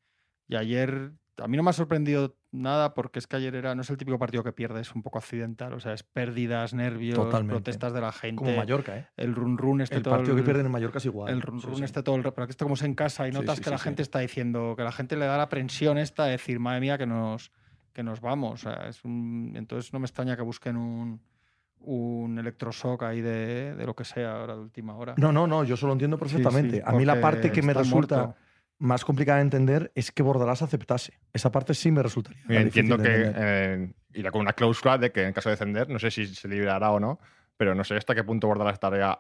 Y 0.49 0.57
ayer, 0.57 1.13
a 1.39 1.49
mí 1.49 1.57
no 1.57 1.63
me 1.63 1.71
ha 1.71 1.73
sorprendido 1.75 2.37
nada 2.53 2.95
porque 2.95 3.19
es 3.19 3.27
que 3.27 3.37
ayer 3.37 3.55
era, 3.55 3.75
no 3.75 3.83
es 3.83 3.91
el 3.91 3.99
típico 3.99 4.19
partido 4.19 4.43
que 4.43 4.53
pierdes 4.53 4.95
un 4.95 5.03
poco 5.03 5.19
accidental. 5.19 5.75
O 5.75 5.81
sea, 5.81 5.93
es 5.93 6.03
pérdidas, 6.03 6.73
nervios, 6.73 7.17
Totalmente. 7.17 7.53
protestas 7.57 7.93
de 7.93 8.01
la 8.01 8.13
gente. 8.13 8.37
Como 8.37 8.57
Mallorca, 8.57 8.97
¿eh? 8.97 9.07
El 9.19 9.35
run 9.35 9.59
run 9.59 9.83
este 9.83 9.97
El 9.97 10.03
todo 10.03 10.15
partido 10.15 10.35
que 10.35 10.43
pierden 10.43 10.65
en 10.67 10.73
Mallorca 10.73 10.97
es 10.99 11.05
igual. 11.05 11.31
el 11.31 11.43
run 11.43 11.61
run 11.61 11.85
este 11.85 12.03
todo 12.03 12.17
el 12.17 12.23
pero 12.23 12.47
que 12.47 12.53
esto 12.53 12.65
como 12.65 12.77
es 12.77 12.83
en 12.83 12.95
casa 12.95 13.29
y 13.29 13.33
notas 13.33 13.61
que 13.61 13.69
la 13.69 13.79
gente 13.79 14.01
está 14.01 14.21
diciendo 14.21 14.75
que 14.79 14.83
la 14.85 14.93
gente 14.93 15.17
le 15.17 15.27
da 15.27 15.37
la 15.37 15.51
prensión 15.51 15.99
esta 15.99 16.25
de 16.25 16.31
decir 16.33 16.59
madre 16.59 16.81
mía 16.81 16.97
que 16.97 17.07
nos 17.07 17.53
que 17.93 18.03
nos 18.03 18.21
vamos 18.23 18.65
o 18.65 18.71
sea, 18.71 18.89
es 18.89 19.05
un- 19.05 19.53
entonces 19.57 19.93
no 19.93 19.99
me 19.99 20.07
extraña 20.07 20.37
que 20.37 20.43
busquen 20.43 20.77
un 20.77 21.21
un 21.87 22.39
electroshock 22.39 23.03
ahí 23.05 23.21
de, 23.21 23.75
de 23.75 23.87
lo 23.87 23.95
que 23.95 24.05
sea 24.05 24.33
ahora 24.37 24.55
de 24.55 24.61
última 24.61 24.97
hora 24.97 25.15
No, 25.17 25.33
no, 25.33 25.47
no, 25.47 25.65
yo 25.65 25.75
eso 25.75 25.87
lo 25.87 25.93
entiendo 25.93 26.19
perfectamente. 26.19 26.77
sí, 26.77 26.83
a 26.85 26.93
mí 26.93 27.05
la 27.05 27.21
parte 27.21 27.51
que 27.53 27.63
me 27.63 27.73
resulta 27.73 28.17
muerto. 28.17 28.37
más 28.79 29.05
complicada 29.05 29.39
de 29.39 29.43
entender 29.45 29.93
es 29.95 30.11
que 30.13 30.23
Bordalás 30.23 30.63
aceptase. 30.63 31.15
Esa 31.33 31.51
parte 31.51 31.75
sí 31.75 31.91
me 31.91 32.03
resultaría. 32.03 32.43
Y 32.49 32.57
entiendo 32.57 32.99
que 32.99 33.33
eh, 33.35 33.93
irá 34.15 34.31
con 34.31 34.41
una 34.43 34.53
cláusula 34.53 34.99
de 34.99 35.13
que 35.13 35.23
en 35.23 35.33
caso 35.33 35.49
de 35.49 35.55
descender, 35.55 35.89
no 35.89 35.99
sé 35.99 36.11
si 36.11 36.27
se 36.27 36.49
liberará 36.49 36.91
o 36.91 37.01
no, 37.01 37.21
pero 37.57 37.75
no 37.75 37.85
sé 37.85 37.97
hasta 37.97 38.15
qué 38.15 38.25
punto 38.25 38.47
Bordalás 38.49 38.75
estaría 38.75 39.19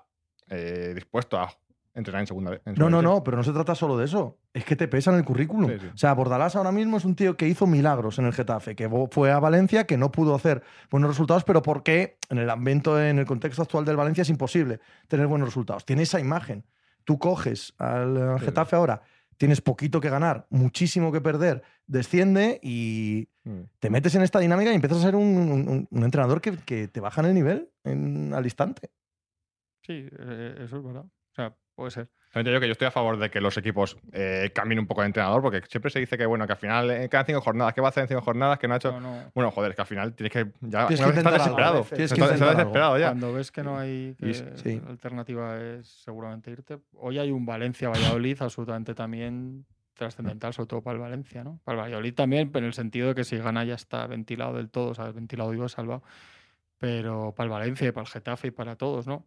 eh, 0.49 0.93
dispuesto 0.95 1.39
a 1.39 1.49
entrenar 1.97 2.21
en 2.21 2.27
segunda 2.29 2.51
vez. 2.53 2.63
No, 2.77 2.89
no, 2.91 3.03
no, 3.03 3.25
pero 3.25 3.37
no 3.37 3.43
se 3.43 3.53
trata 3.53 3.75
solo 3.75 3.97
de 3.97 4.05
eso. 4.05 4.39
Es 4.53 4.65
que 4.65 4.77
te 4.77 4.87
pesa 4.87 5.11
en 5.11 5.17
el 5.17 5.25
currículum. 5.25 5.71
Sí, 5.73 5.79
sí. 5.81 5.87
O 5.93 5.97
sea, 5.97 6.13
Bordalás 6.15 6.55
ahora 6.55 6.71
mismo 6.71 6.97
es 6.99 7.05
un 7.05 7.17
tío 7.17 7.37
que 7.37 7.49
hizo 7.49 7.67
milagros 7.67 8.19
en 8.19 8.27
el 8.27 8.33
Getafe, 8.33 8.77
que 8.77 8.89
fue 9.11 9.33
a 9.33 9.39
Valencia, 9.41 9.85
que 9.87 9.97
no 9.97 10.13
pudo 10.13 10.35
hacer 10.35 10.63
buenos 10.91 11.09
resultados, 11.11 11.43
pero 11.45 11.63
porque 11.63 12.19
en 12.29 12.39
el 12.39 12.51
ambiente, 12.51 13.09
en 13.11 13.19
el 13.19 13.27
contexto 13.27 13.63
actual 13.63 13.85
del 13.85 13.97
Valencia 13.97 14.23
es 14.23 14.31
imposible 14.31 14.79
tener 15.09 15.27
buenos 15.27 15.49
resultados. 15.49 15.85
Tiene 15.85 16.03
esa 16.03 16.21
imagen. 16.21 16.65
Tú 17.05 17.19
coges 17.19 17.75
al 17.79 18.37
Sí, 18.39 18.45
Getafe 18.47 18.77
ahora, 18.77 19.03
tienes 19.37 19.61
poquito 19.61 20.01
que 20.01 20.09
ganar, 20.11 20.47
muchísimo 20.51 21.13
que 21.13 21.21
perder, 21.21 21.63
desciende 21.87 22.59
y 22.63 23.29
Mm. 23.45 23.61
te 23.79 23.91
metes 23.91 24.13
en 24.17 24.23
esta 24.23 24.41
dinámica 24.41 24.73
y 24.73 24.75
empiezas 24.75 24.99
a 24.99 25.03
ser 25.03 25.15
un, 25.15 25.23
un- 25.23 25.89
un 25.89 26.03
entrenador 26.05 26.41
que, 26.41 26.57
que 26.57 26.89
te 26.89 26.99
baja 27.01 27.21
en 27.21 27.29
el 27.29 27.35
nivel 27.35 27.71
en- 27.85 28.35
al 28.35 28.45
instante. 28.45 28.91
sí 29.83 30.09
eh, 30.19 30.55
eso 30.65 30.79
es 30.79 30.83
verdad 30.85 31.05
o 31.05 31.35
sea 31.35 31.55
puede 31.77 31.91
ser 31.93 32.09
Solamente 32.33 32.53
yo 32.53 32.61
que 32.61 32.67
yo 32.67 32.73
estoy 32.73 32.87
a 32.89 32.91
favor 32.91 33.19
de 33.19 33.31
que 33.31 33.41
los 33.41 33.57
equipos 33.57 33.97
eh, 34.13 34.51
cambien 34.55 34.79
un 34.81 34.87
poco 34.87 35.01
de 35.03 35.07
entrenador, 35.07 35.41
porque 35.41 35.63
siempre 35.69 35.91
se 35.91 36.01
dice 36.01 36.19
que 36.19 36.27
bueno, 36.27 36.47
que 36.47 36.53
al 36.53 36.59
final 36.59 36.91
eh, 36.91 37.09
quedan 37.09 37.25
cinco 37.25 37.41
jornadas, 37.41 37.73
¿qué 37.73 37.81
va 37.81 37.87
a 37.87 37.91
hacer 37.91 38.03
en 38.03 38.09
cinco 38.09 38.21
jornadas? 38.21 38.59
Que 38.59 38.67
no 38.69 38.75
ha 38.75 38.77
hecho. 38.79 38.93
No, 38.93 39.01
no. 39.01 39.31
Bueno, 39.35 39.51
joder, 39.53 39.71
es 39.71 39.77
que 39.77 39.83
al 39.83 39.87
final 39.89 40.15
tienes 40.15 40.33
que. 40.33 40.47
Ya, 40.61 40.87
Tienes 40.87 41.07
que 41.07 41.19
estás 41.19 41.33
desesperado. 41.33 41.83
Tienes 41.85 42.13
que 42.13 42.21
estás, 42.21 42.33
estás 42.33 42.43
algo. 42.43 42.59
desesperado 42.59 42.99
ya. 42.99 43.07
Cuando 43.07 43.33
ves 43.33 43.51
que 43.53 43.63
no 43.63 43.79
hay 43.79 44.15
que 44.19 44.29
Y- 44.31 44.35
sí. 44.35 44.83
alternativa 44.87 45.57
es 45.59 45.87
seguramente 46.03 46.51
irte. 46.51 46.79
Hoy 46.95 47.19
hay 47.19 47.31
un 47.31 47.47
Valencia 47.47 47.89
Valladolid 47.89 48.37
absolutamente 48.43 48.95
también 48.95 49.65
trascendental, 49.95 50.53
sobre 50.53 50.67
todo 50.67 50.83
para 50.83 50.97
el 50.97 51.01
Valencia, 51.01 51.43
¿no? 51.43 51.59
Para 51.65 51.79
el 51.79 51.85
Valladolid 51.85 52.15
también, 52.15 52.51
pero 52.53 52.65
en 52.65 52.69
el 52.69 52.75
sentido 52.75 53.09
de 53.09 53.15
que 53.15 53.25
si 53.25 53.39
gana 53.39 53.65
ya 53.65 53.75
está 53.77 54.07
ventilado 54.07 54.55
del 54.57 54.69
todo, 54.69 54.95
¿sabes? 54.95 55.15
Ventilado 55.15 55.51
digo 55.53 55.69
salvado. 55.71 56.03
pero 56.79 57.33
para 57.35 57.45
el 57.47 57.51
Valencia 57.51 57.89
y 57.89 57.93
para 57.93 58.03
el 58.05 58.09
Getafe 58.11 58.49
y 58.49 58.51
para 58.51 58.77
todos, 58.77 59.07
¿no? 59.07 59.25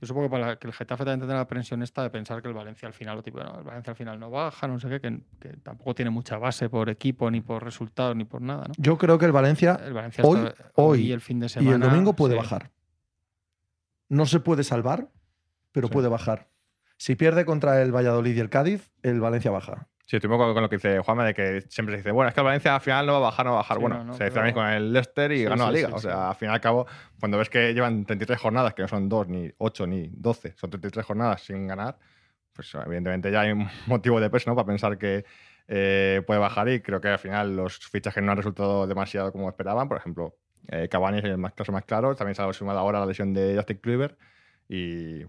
Yo 0.00 0.06
supongo 0.06 0.26
que 0.28 0.30
para 0.30 0.56
que 0.56 0.66
el 0.66 0.72
Getafe 0.72 1.04
también 1.04 1.20
tendrá 1.20 1.36
la 1.36 1.46
presión 1.46 1.82
esta 1.82 2.02
de 2.02 2.08
pensar 2.10 2.40
que 2.40 2.48
el 2.48 2.54
Valencia 2.54 2.88
al 2.88 2.94
final, 2.94 3.22
tipo, 3.22 3.38
no, 3.40 3.58
el 3.58 3.64
Valencia 3.64 3.90
al 3.90 3.96
final 3.96 4.18
no 4.18 4.30
baja, 4.30 4.66
no 4.66 4.80
sé 4.80 4.88
qué, 4.88 5.00
que, 5.00 5.20
que 5.38 5.48
tampoco 5.58 5.94
tiene 5.94 6.10
mucha 6.10 6.38
base 6.38 6.70
por 6.70 6.88
equipo, 6.88 7.30
ni 7.30 7.42
por 7.42 7.62
resultados, 7.62 8.16
ni 8.16 8.24
por 8.24 8.40
nada, 8.40 8.64
¿no? 8.68 8.74
Yo 8.78 8.96
creo 8.96 9.18
que 9.18 9.26
el 9.26 9.32
Valencia 9.32 9.78
El 9.84 9.92
Valencia 9.92 10.24
hoy- 10.24 10.46
está- 10.46 10.72
hoy 10.76 11.02
y 11.08 11.12
el 11.12 11.20
fin 11.20 11.38
de 11.40 11.46
y 11.46 11.48
semana. 11.50 11.74
el 11.76 11.80
domingo 11.82 12.14
puede 12.14 12.32
sí. 12.34 12.38
bajar. 12.38 12.70
No 14.08 14.26
se 14.26 14.40
puede 14.40 14.64
salvar, 14.64 15.08
pero 15.72 15.88
Sí. 15.88 15.92
puede 15.92 16.08
bajar. 16.08 16.48
Si 16.96 17.14
pierde 17.14 17.44
contra 17.44 17.80
el 17.82 17.94
Valladolid 17.94 18.36
y 18.36 18.40
el 18.40 18.50
Cádiz, 18.50 18.90
el 19.02 19.20
Valencia 19.20 19.50
baja. 19.50 19.88
Sí, 20.10 20.16
estoy 20.16 20.28
poco 20.28 20.52
con 20.52 20.60
lo 20.60 20.68
que 20.68 20.74
dice 20.74 20.98
Juanma, 20.98 21.24
de 21.24 21.34
que 21.34 21.60
siempre 21.68 21.94
se 21.94 21.98
dice, 21.98 22.10
bueno, 22.10 22.30
es 22.30 22.34
que 22.34 22.40
el 22.40 22.44
Valencia 22.44 22.74
al 22.74 22.80
final 22.80 23.06
no 23.06 23.12
va 23.12 23.18
a 23.18 23.20
bajar, 23.20 23.46
no 23.46 23.52
va 23.52 23.58
a 23.58 23.62
bajar. 23.62 23.76
Sí, 23.76 23.80
bueno, 23.80 23.98
no, 23.98 24.04
no, 24.06 24.14
se 24.14 24.24
dice 24.24 24.34
también 24.34 24.54
con 24.56 24.66
el 24.66 24.92
Leicester 24.92 25.30
y 25.30 25.38
Sí, 25.38 25.44
ganó 25.44 25.66
la 25.66 25.70
liga. 25.70 25.90
o 25.92 26.00
sea, 26.00 26.30
al 26.30 26.34
fin 26.34 26.48
y 26.48 26.52
al 26.52 26.60
cabo, 26.60 26.84
cuando 27.20 27.38
ves 27.38 27.48
que 27.48 27.72
llevan 27.72 28.04
33 28.04 28.40
jornadas, 28.40 28.74
que 28.74 28.82
no 28.82 28.88
son 28.88 29.08
2, 29.08 29.28
ni 29.28 29.52
8, 29.58 29.86
ni 29.86 30.10
12, 30.12 30.54
son 30.56 30.68
33 30.68 31.06
jornadas 31.06 31.42
sin 31.42 31.68
ganar, 31.68 31.96
pues 32.52 32.74
evidentemente 32.74 33.30
ya 33.30 33.42
hay 33.42 33.52
un 33.52 33.68
motivo 33.86 34.20
de 34.20 34.28
peso 34.30 34.50
¿no? 34.50 34.56
para 34.56 34.66
pensar 34.66 34.98
que 34.98 35.24
eh, 35.68 36.22
puede 36.26 36.40
bajar 36.40 36.68
y 36.70 36.80
creo 36.80 37.00
que 37.00 37.06
al 37.06 37.20
final 37.20 37.54
los 37.54 37.78
fichajes 37.78 38.20
no 38.20 38.32
han 38.32 38.36
resultado 38.36 38.88
demasiado 38.88 39.30
como 39.30 39.48
esperaban. 39.48 39.86
Por 39.86 39.98
ejemplo, 39.98 40.34
eh, 40.66 40.88
Cavani 40.88 41.18
es 41.18 41.24
el 41.24 41.38
más, 41.38 41.52
caso 41.52 41.70
más 41.70 41.84
claro. 41.84 42.16
También 42.16 42.34
se 42.34 42.42
ha 42.42 42.52
sumado 42.52 42.80
ahora 42.80 42.98
la 42.98 43.06
lesión 43.06 43.32
de 43.32 43.54
Justin 43.54 43.76
Kluivert 43.76 44.18
y 44.68 45.22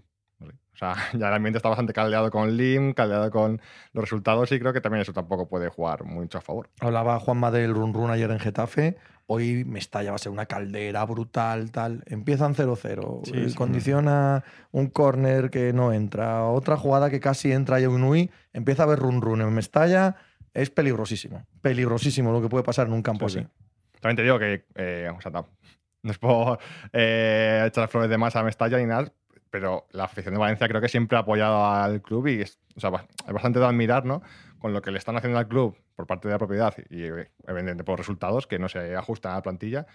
o 0.50 0.76
sea, 0.76 0.94
ya 1.14 1.28
el 1.28 1.34
ambiente 1.34 1.58
está 1.58 1.68
bastante 1.68 1.92
caldeado 1.92 2.30
con 2.30 2.56
Lim, 2.56 2.92
caldeado 2.94 3.30
con 3.30 3.60
los 3.92 4.04
resultados 4.04 4.50
y 4.52 4.58
creo 4.58 4.72
que 4.72 4.80
también 4.80 5.02
eso 5.02 5.12
tampoco 5.12 5.48
puede 5.48 5.68
jugar 5.68 6.04
mucho 6.04 6.38
a 6.38 6.40
favor. 6.40 6.68
Hablaba 6.80 7.18
Juanma 7.20 7.50
del 7.50 7.74
run 7.74 7.92
run 7.94 8.10
ayer 8.10 8.30
en 8.30 8.38
Getafe. 8.40 8.96
Hoy 9.26 9.64
Mestalla 9.64 10.10
va 10.10 10.16
a 10.16 10.18
ser 10.18 10.32
una 10.32 10.46
caldera 10.46 11.04
brutal, 11.04 11.70
tal. 11.70 12.02
Empiezan 12.06 12.54
0-0. 12.54 13.20
Sí, 13.24 13.32
eh, 13.34 13.48
sí. 13.50 13.54
Condiciona 13.54 14.42
un 14.72 14.88
córner 14.88 15.48
que 15.50 15.72
no 15.72 15.92
entra. 15.92 16.44
Otra 16.46 16.76
jugada 16.76 17.08
que 17.08 17.20
casi 17.20 17.52
entra 17.52 17.80
y 17.80 17.86
Unui. 17.86 18.30
Empieza 18.52 18.82
a 18.82 18.86
haber 18.86 18.98
run 18.98 19.22
run 19.22 19.40
en 19.40 19.54
Mestalla. 19.54 20.16
Es 20.52 20.70
peligrosísimo. 20.70 21.46
Peligrosísimo 21.62 22.32
lo 22.32 22.42
que 22.42 22.48
puede 22.48 22.64
pasar 22.64 22.88
en 22.88 22.92
un 22.94 23.02
campo 23.02 23.28
Sí, 23.28 23.38
así. 23.38 23.48
sí. 23.48 23.52
También 24.00 24.16
te 24.16 24.22
digo 24.24 24.38
que, 24.38 24.66
eh, 24.74 25.08
o 25.16 25.20
sea, 25.20 25.30
no, 25.30 25.48
no 26.02 26.10
es 26.10 26.18
por 26.18 26.58
eh, 26.92 27.64
echar 27.68 27.88
flores 27.88 28.10
de 28.10 28.18
más 28.18 28.34
a 28.36 28.42
Mestalla 28.42 28.76
ni 28.78 28.86
nada, 28.86 29.12
pero 29.52 29.86
la 29.90 30.04
afición 30.04 30.32
de 30.32 30.40
Valencia 30.40 30.66
creo 30.66 30.80
que 30.80 30.88
siempre 30.88 31.18
ha 31.18 31.20
apoyado 31.20 31.64
al 31.66 32.00
club 32.00 32.26
y 32.28 32.40
es, 32.40 32.58
o 32.74 32.80
sea, 32.80 32.90
es 33.28 33.32
bastante 33.34 33.58
de 33.58 33.66
admirar, 33.66 34.06
¿no? 34.06 34.22
Con 34.58 34.72
lo 34.72 34.80
que 34.80 34.90
le 34.90 34.96
están 34.96 35.14
haciendo 35.16 35.38
al 35.38 35.46
club 35.46 35.76
por 35.94 36.06
parte 36.06 36.26
de 36.26 36.32
la 36.32 36.38
propiedad 36.38 36.74
y, 36.88 37.02
eh, 37.02 37.30
evidentemente, 37.46 37.84
por 37.84 37.98
resultados 37.98 38.46
que 38.46 38.58
no 38.58 38.68
se 38.70 38.96
ajustan 38.96 39.32
a 39.32 39.34
la 39.36 39.42
plantilla. 39.42 39.86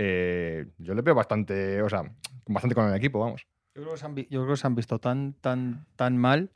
eh, 0.00 0.66
yo 0.78 0.94
le 0.94 1.02
veo 1.02 1.14
bastante, 1.14 1.82
o 1.82 1.88
sea, 1.88 2.02
bastante 2.46 2.74
con 2.76 2.86
el 2.86 2.94
equipo, 2.94 3.18
vamos. 3.18 3.46
Yo 3.74 3.82
creo, 3.82 3.94
que 3.94 3.98
se 3.98 4.06
han, 4.06 4.14
vi- 4.14 4.28
yo 4.30 4.42
creo 4.42 4.54
que 4.54 4.60
se 4.60 4.66
han 4.66 4.74
visto 4.76 4.98
tan, 5.00 5.32
tan, 5.40 5.86
tan 5.96 6.16
mal 6.16 6.50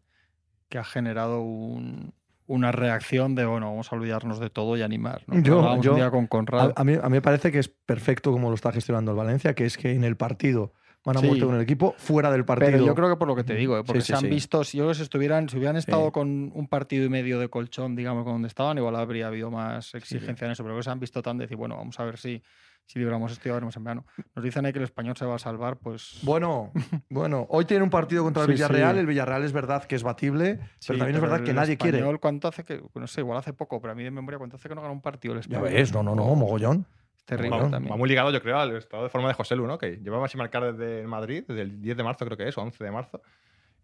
que 0.68 0.78
ha 0.78 0.84
generado 0.84 1.40
un- 1.40 2.12
una 2.46 2.70
reacción 2.70 3.34
de, 3.34 3.44
bueno, 3.46 3.70
vamos 3.70 3.90
a 3.92 3.96
olvidarnos 3.96 4.38
de 4.38 4.50
todo 4.50 4.76
y 4.76 4.82
animar. 4.82 5.22
¿no? 5.26 5.40
Yo- 5.40 5.80
yo- 5.80 5.90
un 5.92 5.96
día 5.96 6.10
con 6.10 6.26
Conrado. 6.28 6.72
A, 6.76 6.80
a 6.82 6.84
mí, 6.84 6.94
a 6.94 7.02
mí 7.08 7.10
me 7.12 7.22
parece 7.22 7.50
que 7.50 7.58
es 7.58 7.68
perfecto 7.68 8.30
como 8.30 8.48
lo 8.50 8.54
está 8.54 8.70
gestionando 8.72 9.10
el 9.12 9.16
Valencia, 9.16 9.54
que 9.54 9.64
es 9.64 9.76
que 9.78 9.92
en 9.92 10.04
el 10.04 10.16
partido 10.16 10.72
van 11.04 11.16
a 11.16 11.20
Sí. 11.20 11.26
muerte 11.26 11.44
con 11.46 11.54
el 11.56 11.60
equipo, 11.62 11.94
fuera 11.98 12.30
del 12.30 12.44
partido. 12.44 12.70
Pero 12.70 12.86
yo 12.86 12.94
creo 12.94 13.08
que 13.10 13.16
por 13.16 13.26
lo 13.28 13.34
que 13.34 13.44
te 13.44 13.54
digo, 13.54 13.76
¿eh? 13.78 13.82
porque 13.84 14.00
Sí, 14.02 14.06
sí, 14.06 14.12
se 14.18 14.24
han 14.24 14.30
visto, 14.30 14.62
si 14.64 14.78
yo 14.78 14.84
creo 14.84 14.90
que 14.92 14.96
si 14.96 15.02
estuvieran, 15.02 15.48
si 15.48 15.56
hubieran 15.56 15.76
estado 15.76 16.12
con 16.12 16.50
un 16.54 16.68
partido 16.68 17.04
y 17.04 17.08
medio 17.08 17.38
de 17.40 17.48
colchón, 17.48 17.96
digamos, 17.96 18.24
con 18.24 18.34
donde 18.34 18.48
estaban, 18.48 18.78
igual 18.78 18.94
habría 18.96 19.26
habido 19.26 19.50
más 19.50 19.94
exigencia 19.94 20.44
en 20.46 20.52
eso, 20.52 20.62
pero 20.62 20.76
que 20.76 20.82
se 20.82 20.90
han 20.90 21.00
visto 21.00 21.20
tan 21.22 21.38
de 21.38 21.44
decir, 21.44 21.56
bueno, 21.56 21.76
vamos 21.76 21.98
a 21.98 22.04
ver 22.04 22.18
si, 22.18 22.40
si 22.86 22.98
libramos 23.00 23.32
esto 23.32 23.44
ya 23.48 23.54
veremos 23.54 23.76
en 23.76 23.84
verano. 23.84 24.06
Nos 24.36 24.44
dicen 24.44 24.64
ahí 24.64 24.72
que 24.72 24.78
el 24.78 24.84
español 24.84 25.16
se 25.16 25.24
va 25.24 25.34
a 25.36 25.38
salvar, 25.38 25.76
pues. 25.78 26.18
Bueno, 26.22 26.70
bueno, 27.10 27.46
hoy 27.50 27.64
tiene 27.64 27.82
un 27.82 27.90
partido 27.90 28.22
contra 28.22 28.42
el 28.42 28.48
Sí, 28.48 28.52
Villarreal. 28.54 28.94
sí. 28.94 29.00
El 29.00 29.06
Villarreal 29.06 29.42
es 29.44 29.52
verdad 29.52 29.84
que 29.84 29.96
es 29.96 30.02
batible, 30.04 30.60
sí, 30.78 30.86
pero 30.88 30.98
también 31.00 31.16
es 31.16 31.22
verdad 31.22 31.42
que 31.42 31.50
el 31.50 31.56
nadie 31.56 31.76
quiere. 31.76 31.98
español, 31.98 32.20
¿Cuánto 32.20 32.46
hace 32.48 32.64
que.? 32.64 32.80
No 32.94 33.06
sé, 33.08 33.22
igual 33.22 33.38
hace 33.38 33.52
poco, 33.52 33.80
pero 33.80 33.92
a 33.92 33.94
mí 33.96 34.04
de 34.04 34.10
memoria, 34.12 34.38
¿cuánto 34.38 34.56
hace 34.56 34.68
que 34.68 34.74
no 34.76 34.82
gana 34.82 34.92
un 34.92 35.00
partido 35.02 35.34
el 35.34 35.40
Ya 35.40 35.56
español? 35.56 35.64
ves, 35.72 35.92
no, 35.92 36.02
no, 36.04 36.14
no, 36.14 36.24
mogollón. 36.36 36.86
Es 37.22 37.26
terrible 37.26 37.50
Bueno, 37.56 37.70
también. 37.70 37.92
Va 37.92 37.96
muy 37.96 38.08
ligado, 38.08 38.30
yo 38.30 38.42
creo, 38.42 38.58
al 38.58 38.76
estado 38.76 39.04
de 39.04 39.08
forma 39.08 39.28
de 39.28 39.34
José 39.34 39.54
Lu, 39.56 39.66
¿no? 39.66 39.78
Que 39.78 39.96
llevaba 40.02 40.28
sin 40.28 40.38
marcar 40.38 40.72
desde 40.74 41.00
el 41.00 41.08
Madrid, 41.08 41.44
desde 41.46 41.62
el 41.62 41.80
10 41.80 41.96
de 41.96 42.02
marzo 42.02 42.24
creo 42.24 42.36
que 42.36 42.48
es, 42.48 42.58
o 42.58 42.62
11 42.62 42.82
de 42.84 42.90
marzo. 42.90 43.22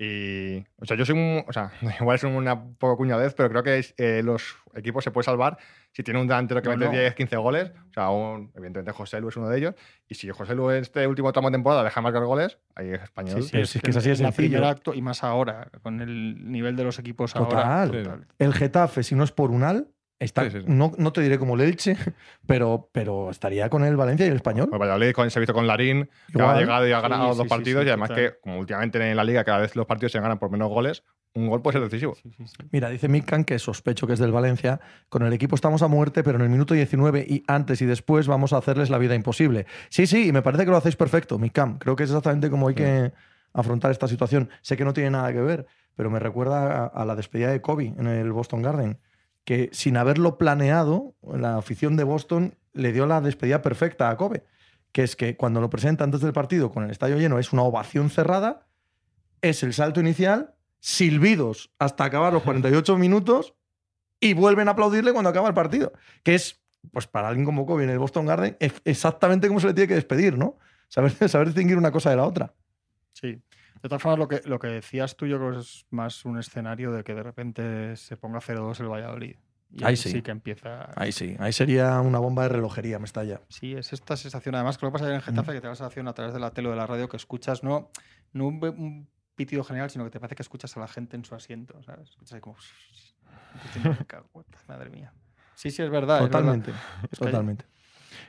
Y, 0.01 0.59
o 0.81 0.85
sea, 0.85 0.97
yo 0.97 1.05
soy 1.05 1.17
un, 1.19 1.45
o 1.49 1.53
sea, 1.53 1.73
igual 2.01 2.15
es 2.15 2.23
una 2.25 2.63
poco 2.79 2.97
cuñadez, 2.99 3.35
pero 3.35 3.49
creo 3.49 3.63
que 3.65 3.79
es, 3.79 3.95
eh, 3.97 4.23
los 4.25 4.57
equipos 4.75 5.03
se 5.03 5.11
pueden 5.11 5.25
salvar 5.25 5.59
si 5.91 6.05
tiene 6.05 6.21
un 6.21 6.29
delantero 6.29 6.63
que 6.63 6.69
No, 6.69 6.77
mete 6.77 6.93
no. 6.93 6.99
10, 7.01 7.15
15 7.17 7.37
goles. 7.37 7.73
O 7.91 7.93
sea, 7.93 8.11
un- 8.11 8.53
evidentemente 8.55 8.93
José 8.93 9.21
Lu 9.21 9.29
es 9.29 9.37
uno 9.37 9.49
de 9.49 9.59
ellos. 9.59 9.75
Y 10.09 10.15
si 10.15 10.29
José 10.31 10.55
Lu 10.55 10.71
en 10.71 10.83
este 10.83 11.05
último 11.09 11.33
tramo 11.33 11.49
de 11.51 11.55
temporada 11.55 11.83
deja 11.83 12.01
de 12.01 12.03
marcar 12.05 12.25
goles, 12.27 12.59
ahí 12.77 12.91
es 12.91 13.03
español. 13.03 13.45
Pero 13.51 13.67
si 13.67 13.79
es 13.79 13.83
que 13.83 13.91
es 13.91 13.97
así 13.97 14.09
de 14.11 14.13
la 14.15 14.17
sencillo. 14.31 14.37
primera 14.37 14.69
acto, 14.71 14.95
y 14.95 15.03
más 15.03 15.25
ahora, 15.25 15.69
con 15.83 16.01
el 16.01 16.51
nivel 16.53 16.77
de 16.77 16.85
los 16.85 16.99
equipos 17.01 17.33
Total. 17.33 17.59
ahora. 17.59 17.87
Sí, 17.87 18.03
total. 18.05 18.27
El 18.39 18.55
Getafe, 18.55 19.03
si 19.03 19.17
no 19.17 19.25
es 19.25 19.33
por 19.33 19.51
Unal, 19.51 19.89
está, 20.19 20.45
Sí, 20.45 20.51
sí, 20.51 20.59
sí. 20.61 20.65
No, 20.69 20.93
no 20.99 21.13
te 21.13 21.21
diré 21.21 21.39
como 21.39 21.55
el 21.55 21.61
Elche, 21.63 21.97
pero, 22.47 22.89
pero 22.93 23.31
estaría 23.31 23.69
con 23.69 23.85
el 23.85 23.97
Valencia 23.97 24.27
y 24.27 24.31
el 24.31 24.37
Español. 24.37 24.69
Pues 24.69 24.81
Valladolid 24.81 25.13
con, 25.13 25.31
se 25.31 25.39
ha 25.39 25.41
visto 25.41 25.55
con 25.55 25.67
Larín, 25.67 26.09
que 26.33 26.43
ha 26.43 26.59
llegado 26.59 26.87
y 26.89 26.93
ha 26.93 27.01
ganado 27.01 27.33
sí, 27.33 27.39
dos 27.39 27.45
sí, 27.45 27.49
partidos. 27.49 27.83
sí, 27.83 27.87
y 27.87 27.91
además 27.91 28.11
que, 28.11 28.35
como 28.41 28.59
últimamente 28.59 29.11
en 29.11 29.17
la 29.17 29.25
liga, 29.25 29.45
cada 29.45 29.59
vez 29.59 29.77
los 29.77 29.87
partidos 29.87 30.13
se 30.13 30.21
ganan 30.21 30.39
por 30.39 30.51
menos 30.51 30.69
goles, 30.69 31.05
un 31.35 31.49
gol 31.49 31.63
puede 31.63 31.79
ser 31.79 31.83
decisivo. 31.89 32.15
Sí, 32.15 32.31
sí, 32.37 32.47
sí. 32.47 32.57
Mira, 32.73 32.89
dice 32.89 33.07
Mikan 33.07 33.45
que 33.45 33.59
sospecho 33.59 34.07
que 34.07 34.15
es 34.15 34.19
del 34.19 34.33
Valencia. 34.33 34.81
Con 35.09 35.23
el 35.23 35.33
equipo 35.33 35.55
estamos 35.55 35.83
a 35.83 35.89
muerte, 35.89 36.23
pero 36.25 36.37
en 36.37 36.43
el 36.43 36.49
minuto 36.49 36.75
19 36.75 37.25
y 37.29 37.45
antes 37.47 37.81
y 37.83 37.87
después 37.87 38.27
vamos 38.27 38.53
a 38.53 38.57
hacerles 38.57 38.91
la 38.91 38.99
vida 38.99 39.15
imposible. 39.15 39.67
Sí, 39.89 40.07
sí, 40.07 40.29
y 40.29 40.33
me 40.33 40.43
parece 40.43 40.65
que 40.65 40.71
lo 40.71 40.77
hacéis 40.79 40.97
perfecto, 40.97 41.39
Mikan. 41.39 41.79
Creo 41.79 41.95
que 41.97 42.05
es 42.05 42.11
exactamente 42.11 42.51
como 42.51 42.69
hay 42.69 42.75
que 42.75 43.13
afrontar 43.53 43.91
esta 43.91 44.09
situación. 44.09 44.51
Sé 44.63 44.77
que 44.77 44.85
no 44.85 44.93
tiene 44.93 45.11
nada 45.11 45.33
que 45.33 45.41
ver, 45.41 45.67
pero 45.95 46.11
me 46.11 46.19
recuerda 46.19 46.85
a, 46.85 46.87
a 46.87 47.05
la 47.05 47.15
despedida 47.15 47.51
de 47.51 47.61
Kobe 47.61 47.95
en 47.97 48.07
el 48.07 48.33
Boston 48.33 48.63
Garden, 48.63 48.99
que 49.49 49.71
sin 49.73 49.97
haberlo 49.97 50.37
planeado, 50.37 51.15
la 51.23 51.57
afición 51.57 51.97
de 51.97 52.05
Boston 52.05 52.55
le 52.75 52.93
dio 52.93 53.07
la 53.07 53.23
despedida 53.23 53.63
perfecta 53.63 54.11
a 54.11 54.17
Kobe, 54.19 54.45
que 54.93 55.03
es 55.03 55.17
que 55.17 55.39
cuando 55.39 55.63
lo 55.63 55.71
presenta 55.71 56.05
antes 56.05 56.21
del 56.21 56.35
partido 56.35 56.71
con 56.71 56.85
el 56.85 56.91
estadio 56.91 57.17
lleno 57.17 57.39
es 57.39 57.51
una 57.51 57.63
ovación 57.63 58.11
cerrada, 58.11 58.67
es 59.41 59.63
el 59.63 59.73
salto 59.73 60.01
inicial, 60.01 60.55
silbidos 60.81 61.71
hasta 61.79 62.05
acabar 62.05 62.31
los 62.35 62.43
48 62.43 62.99
minutos 62.99 63.55
y 64.21 64.35
vuelven 64.35 64.69
a 64.69 64.73
aplaudirle 64.73 65.15
cuando 65.15 65.31
acaba 65.31 65.49
el 65.49 65.55
partido. 65.55 65.95
Que 66.23 66.35
es, 66.35 66.61
pues 66.93 67.07
para 67.07 67.29
alguien 67.29 67.47
como 67.47 67.65
Kobe 67.65 67.85
en 67.85 67.91
el 67.91 67.99
Boston 67.99 68.27
Garden, 68.27 68.55
es 68.61 68.75
exactamente 68.85 69.49
como 69.49 69.61
se 69.61 69.69
le 69.69 69.73
tiene 69.73 69.89
que 69.89 69.95
despedir, 69.95 70.37
¿no? 70.37 70.59
Saber, 70.89 71.13
saber 71.31 71.47
distinguir 71.47 71.79
una 71.79 71.91
cosa 71.91 72.11
de 72.11 72.17
la 72.17 72.27
otra. 72.27 72.53
Sí. 73.15 73.41
De 73.83 73.89
todas 73.89 74.03
formas, 74.03 74.19
lo 74.19 74.29
que, 74.29 74.41
lo 74.45 74.59
que 74.59 74.67
decías 74.69 75.17
tú, 75.17 75.27
yo 75.27 75.39
creo 75.39 75.53
que 75.53 75.59
es 75.61 75.87
más 75.91 76.25
un 76.25 76.39
escenario 76.39 76.91
de 76.93 77.05
que 77.05 77.15
de 77.15 77.23
repente 77.23 77.97
se 77.97 78.17
ponga 78.17 78.41
0-2 78.41 78.81
el 78.81 78.89
Valladolid. 78.89 79.37
Y 79.71 79.85
Ahí 79.85 79.97
sí. 79.97 80.23
que 80.23 80.31
empieza. 80.31 80.91
Ahí 80.97 81.13
sí, 81.13 81.37
ahí 81.39 81.53
sería 81.53 82.01
una 82.01 82.19
bomba 82.19 82.45
de 82.45 82.49
relojería, 82.49 82.99
me 82.99 83.05
estalla. 83.05 83.43
Sí, 83.51 83.75
es 83.75 83.93
esta 83.93 84.17
sensación. 84.17 84.55
Además, 84.55 84.79
que 84.79 84.87
lo 84.87 84.93
que 84.93 84.99
pasa 84.99 85.15
en 85.15 85.21
Getafe, 85.21 85.53
que 85.53 85.61
te 85.61 85.67
da 85.67 85.73
la 85.73 85.77
sensación 85.77 86.09
a 86.09 86.15
través 86.15 86.33
de 86.33 86.41
la 86.41 86.51
tele 86.53 86.69
o 86.69 86.71
de 86.71 86.79
la 86.79 86.87
radio 86.87 87.09
que 87.09 87.19
escuchas 87.19 87.63
no, 87.63 87.91
no 88.33 88.47
un, 88.47 88.65
un 88.65 89.09
pitido 89.35 89.63
general, 89.65 89.91
sino 89.91 90.05
que 90.05 90.11
te 90.11 90.19
parece 90.21 90.37
que 90.37 90.43
escuchas 90.43 90.75
a 90.77 90.81
la 90.81 90.89
gente 90.89 91.17
en 91.17 91.25
su 91.27 91.35
asiento, 91.35 91.83
¿sabes? 91.83 92.09
Escuchas 92.11 92.33
ahí 92.33 92.41
como. 92.41 92.57
diciendo, 93.63 93.95
"Me 93.99 94.07
cago, 94.07 94.45
Madre 94.67 94.91
mía. 94.91 95.13
Sí, 95.55 95.71
sí, 95.71 95.83
es 95.83 95.91
verdad. 95.91 96.17
es 96.19 96.23
verdad. 96.25 96.39
Totalmente, 96.41 96.71
Es 96.71 97.19
que 97.19 97.25
hay- 97.27 97.31
totalmente. 97.33 97.65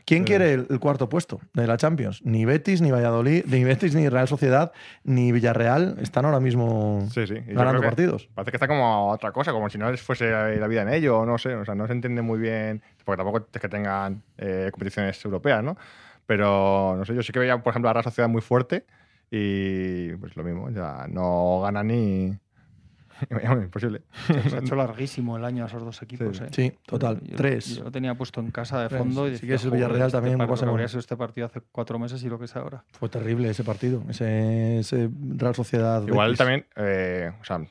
¿Quién 0.05 0.23
quiere 0.23 0.53
el, 0.53 0.67
el 0.69 0.79
cuarto 0.79 1.09
puesto 1.09 1.39
de 1.53 1.67
la 1.67 1.77
Champions? 1.77 2.21
Ni 2.23 2.45
Betis, 2.45 2.81
ni 2.81 2.91
Valladolid, 2.91 3.45
ni 3.47 3.63
Betis, 3.63 3.95
ni 3.95 4.09
Real 4.09 4.27
Sociedad, 4.27 4.71
ni 5.03 5.31
Villarreal 5.31 5.97
están 6.01 6.25
ahora 6.25 6.39
mismo 6.39 7.07
Sí, 7.11 7.27
sí. 7.27 7.35
Ganando 7.47 7.81
partidos. 7.81 8.29
Parece 8.33 8.51
que 8.51 8.57
está 8.57 8.67
como 8.67 9.09
otra 9.09 9.31
cosa, 9.31 9.51
como 9.51 9.69
si 9.69 9.77
no 9.77 9.91
les 9.91 10.01
fuese 10.01 10.29
la 10.29 10.67
vida 10.67 10.81
en 10.81 10.89
ello, 10.89 11.25
no 11.25 11.37
sé, 11.37 11.55
o 11.55 11.65
sea, 11.65 11.75
no 11.75 11.87
se 11.87 11.93
entiende 11.93 12.21
muy 12.21 12.39
bien, 12.39 12.81
porque 13.05 13.17
tampoco 13.17 13.47
es 13.51 13.61
que 13.61 13.69
tengan 13.69 14.21
eh, 14.37 14.69
competiciones 14.71 15.23
europeas, 15.23 15.63
¿no? 15.63 15.77
Pero, 16.25 16.95
no 16.97 17.05
sé, 17.05 17.15
yo 17.15 17.23
sí 17.23 17.31
que 17.31 17.39
veía, 17.39 17.57
por 17.61 17.71
ejemplo, 17.71 17.89
a 17.89 17.93
la 17.93 18.03
Sociedad 18.03 18.29
muy 18.29 18.41
fuerte 18.41 18.85
y 19.31 20.13
pues 20.15 20.35
lo 20.35 20.43
mismo, 20.43 20.69
ya 20.69 21.05
no 21.09 21.61
gana 21.61 21.83
ni... 21.83 22.37
imposible. 23.63 24.01
Se 24.27 24.55
ha 24.55 24.59
hecho 24.61 24.75
larguísimo 24.75 25.37
el 25.37 25.45
año 25.45 25.63
a 25.63 25.67
esos 25.67 25.83
dos 25.83 26.01
equipos. 26.01 26.37
Sí. 26.37 26.43
¿eh? 26.43 26.47
Sí, 26.51 26.73
total. 26.85 27.19
Yo- 27.23 27.35
Tres. 27.35 27.75
Yo 27.77 27.83
lo 27.85 27.91
tenía 27.91 28.15
puesto 28.15 28.39
en 28.39 28.51
casa 28.51 28.81
de 28.83 28.89
Tres. 28.89 28.99
fondo 28.99 29.25
y 29.27 29.29
Sí 29.29 29.33
decía, 29.33 29.49
que 29.49 29.55
es 29.55 29.63
el 29.63 29.69
"Joder, 29.69 29.83
Villarreal 29.85 30.07
este 30.07 30.17
también, 30.17 30.37
par- 30.37 30.47
pasa 30.47 30.53
lo 30.53 30.59
que 30.59 30.65
bueno". 30.65 30.73
habría 30.73 30.87
sido 30.87 30.99
este 30.99 31.17
partido 31.17 31.47
hace 31.47 31.61
cuatro 31.71 31.99
meses 31.99 32.23
y 32.23 32.29
lo 32.29 32.39
que 32.39 32.45
es 32.45 32.55
ahora. 32.55 32.83
Fue 32.91 33.09
terrible 33.09 33.49
ese 33.49 33.63
partido, 33.63 34.03
ese, 34.09 34.79
ese 34.79 35.09
Real 35.35 35.55
Sociedad. 35.55 36.01
Igual 36.07 36.27
Betis. 36.29 36.37
también, 36.37 36.65
eh, 36.75 37.31
o 37.41 37.43
sea, 37.43 37.61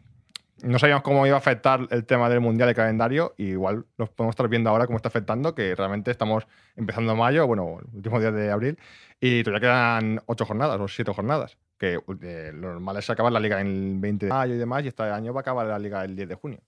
no 0.62 0.78
sabíamos 0.81 1.05
cómo 1.05 1.25
iba 1.25 1.37
a 1.37 1.38
afectar 1.38 1.87
el 1.90 2.05
tema 2.05 2.28
del 2.28 2.40
Mundial 2.40 2.69
de 2.69 2.75
calendario, 2.75 3.33
y 3.37 3.50
igual 3.50 3.85
los 3.97 4.09
podemos 4.11 4.33
estar 4.33 4.49
viendo 4.49 4.69
ahora 4.71 4.87
cómo 4.87 4.97
está 4.97 5.09
afectando, 5.09 5.55
que 5.55 5.75
realmente 5.76 6.11
estamos 6.11 6.47
empezando 6.75 7.14
mayo, 7.14 7.47
bueno, 7.47 7.78
el 7.81 7.97
último 7.97 8.19
día 8.19 8.33
de 8.33 8.50
abril, 8.50 8.76
y 9.21 9.45
todavía 9.45 9.69
quedan 9.69 10.21
ocho 10.26 10.45
jornadas 10.45 10.81
o 10.81 10.88
siete 10.88 11.12
jornadas, 11.14 11.57
que 11.78 12.00
eh, 12.23 12.52
lo 12.54 12.73
normal 12.73 12.97
es 12.97 13.08
acabar 13.08 13.32
la 13.32 13.40
liga 13.40 13.61
el 13.61 13.94
20 13.99 14.26
de 14.26 14.32
mayo 14.32 14.54
y 14.54 14.58
demás, 14.58 14.85
y 14.85 14.88
este 14.88 15.04
año 15.04 15.32
va 15.32 15.40
a 15.40 15.42
acabar 15.42 15.66
la 15.66 15.78
liga 15.78 16.04
el 16.04 16.14
10 16.16 16.28
de 16.28 16.35
junio. 16.35 16.61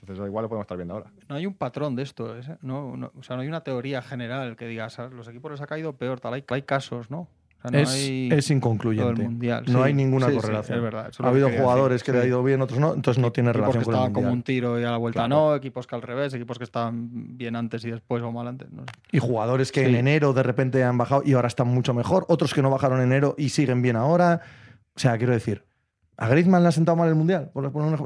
Entonces, 0.00 0.24
igual 0.26 0.42
lo 0.44 0.48
podemos 0.48 0.64
estar 0.64 0.76
viendo 0.76 0.94
ahora. 0.94 1.10
No 1.28 1.34
hay 1.36 1.46
un 1.46 1.54
patrón 1.54 1.96
de 1.96 2.02
esto, 2.02 2.36
¿eh? 2.38 2.42
no, 2.60 3.10
o 3.14 3.22
sea, 3.22 3.36
no 3.36 3.42
hay 3.42 3.48
una 3.48 3.62
teoría 3.64 4.00
general 4.02 4.56
que 4.56 4.66
diga, 4.66 4.88
"¿sabes? 4.90 5.12
los 5.12 5.26
equipos 5.28 5.50
les 5.52 5.60
ha 5.60 5.66
caído 5.66 5.96
peor, 5.96 6.20
tal. 6.20 6.34
Hay, 6.34 6.44
hay 6.48 6.62
casos, 6.62 7.10
¿no? 7.10 7.28
O 7.58 7.60
sea, 7.62 7.70
no 7.72 7.78
es, 7.78 7.88
hay 7.92 8.28
es 8.32 8.46
todo 8.46 8.56
inconcluyente. 8.56 9.22
el 9.22 9.28
mundial. 9.30 9.64
No 9.66 9.78
Sí, 9.80 9.84
hay 9.84 9.94
ninguna 9.94 10.26
sí, 10.26 10.32
sí, 10.32 10.38
correlación. 10.40 10.78
es 10.78 10.84
verdad. 10.84 11.06
Ha 11.06 11.10
que 11.22 11.26
habido 11.28 11.50
jugadores 11.50 12.00
decir, 12.00 12.06
que 12.14 12.18
le 12.18 12.24
ha 12.24 12.26
ido 12.28 12.42
bien, 12.44 12.62
otros 12.62 12.78
no, 12.78 12.94
entonces 12.94 13.20
no 13.20 13.32
tiene 13.32 13.50
equipos 13.50 13.66
relación 13.74 13.80
que 13.80 13.84
con 13.84 13.94
el 13.94 13.96
estaban 13.98 14.12
como 14.12 14.26
mundial. 14.28 14.38
un 14.38 14.42
tiro 14.44 14.80
y 14.80 14.84
a 14.84 14.90
la 14.92 14.96
vuelta 14.96 15.20
Claro. 15.26 15.28
no, 15.50 15.54
equipos 15.56 15.86
que 15.88 15.94
al 15.96 16.02
revés, 16.02 16.32
equipos 16.34 16.56
que 16.58 16.64
estaban 16.64 17.08
bien 17.36 17.56
antes 17.56 17.84
y 17.84 17.90
después 17.90 18.22
o 18.22 18.30
mal 18.30 18.46
antes. 18.46 18.70
No 18.70 18.82
sé. 18.82 18.88
Y 19.10 19.18
jugadores 19.18 19.72
que 19.72 19.80
Sí. 19.82 19.86
en 19.90 19.96
enero 19.96 20.32
de 20.32 20.42
repente 20.44 20.84
han 20.84 20.96
bajado 20.98 21.22
y 21.24 21.32
ahora 21.32 21.48
están 21.48 21.66
mucho 21.66 21.92
mejor, 21.94 22.24
otros 22.28 22.54
que 22.54 22.62
no 22.62 22.70
bajaron 22.70 22.98
en 23.00 23.06
enero 23.06 23.34
y 23.36 23.48
siguen 23.48 23.82
bien 23.82 23.96
ahora. 23.96 24.40
O 24.94 24.98
sea, 25.00 25.18
quiero 25.18 25.32
decir, 25.32 25.64
¿a 26.16 26.28
Griezmann 26.28 26.62
le 26.62 26.68
ha 26.68 26.72
sentado 26.72 26.94
mal 26.94 27.08
el 27.08 27.16
mundial? 27.16 27.50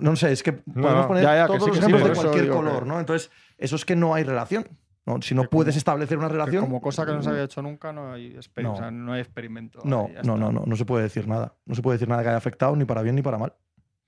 No 0.00 0.16
sé, 0.16 0.32
es 0.32 0.42
que 0.42 0.52
podemos 0.54 0.94
no. 0.94 1.08
poner 1.08 1.24
Ya, 1.24 1.36
ya, 1.36 1.42
que 1.42 1.58
todos 1.58 1.62
sí, 1.64 1.68
los 1.68 1.76
sí, 1.78 1.84
ejemplos 1.84 2.08
de 2.08 2.14
cualquier 2.14 2.42
digo 2.44 2.56
color, 2.56 2.82
que- 2.84 2.88
¿no? 2.88 3.00
Entonces, 3.00 3.30
eso 3.58 3.76
es 3.76 3.84
que 3.84 3.96
no 3.96 4.14
hay 4.14 4.24
relación. 4.24 4.66
¿No? 5.06 5.20
Si 5.22 5.34
no 5.34 5.42
Que 5.42 5.48
puedes 5.48 5.74
como- 5.74 5.78
establecer 5.78 6.18
una 6.18 6.28
Que 6.28 6.34
relación. 6.34 6.64
como 6.64 6.80
cosa 6.80 7.04
que 7.06 7.12
no 7.12 7.22
se 7.22 7.30
había 7.30 7.42
hecho 7.44 7.60
nunca, 7.62 7.92
no 7.92 8.12
hay, 8.12 8.34
exper- 8.34 8.62
No. 8.62 8.72
o 8.74 8.76
sea, 8.76 8.90
no 8.90 9.12
hay 9.12 9.20
experimento. 9.20 9.80
No, 9.84 10.08
no, 10.24 10.36
no, 10.36 10.52
no, 10.52 10.62
no 10.66 10.76
se 10.76 10.84
puede 10.84 11.04
decir 11.04 11.26
nada. 11.28 11.54
No 11.66 11.74
se 11.74 11.82
puede 11.82 11.96
decir 11.96 12.08
nada 12.08 12.22
que 12.22 12.28
haya 12.28 12.38
afectado 12.38 12.76
ni 12.76 12.84
para 12.84 13.02
bien 13.02 13.16
ni 13.16 13.22
para 13.22 13.38
mal. 13.38 13.52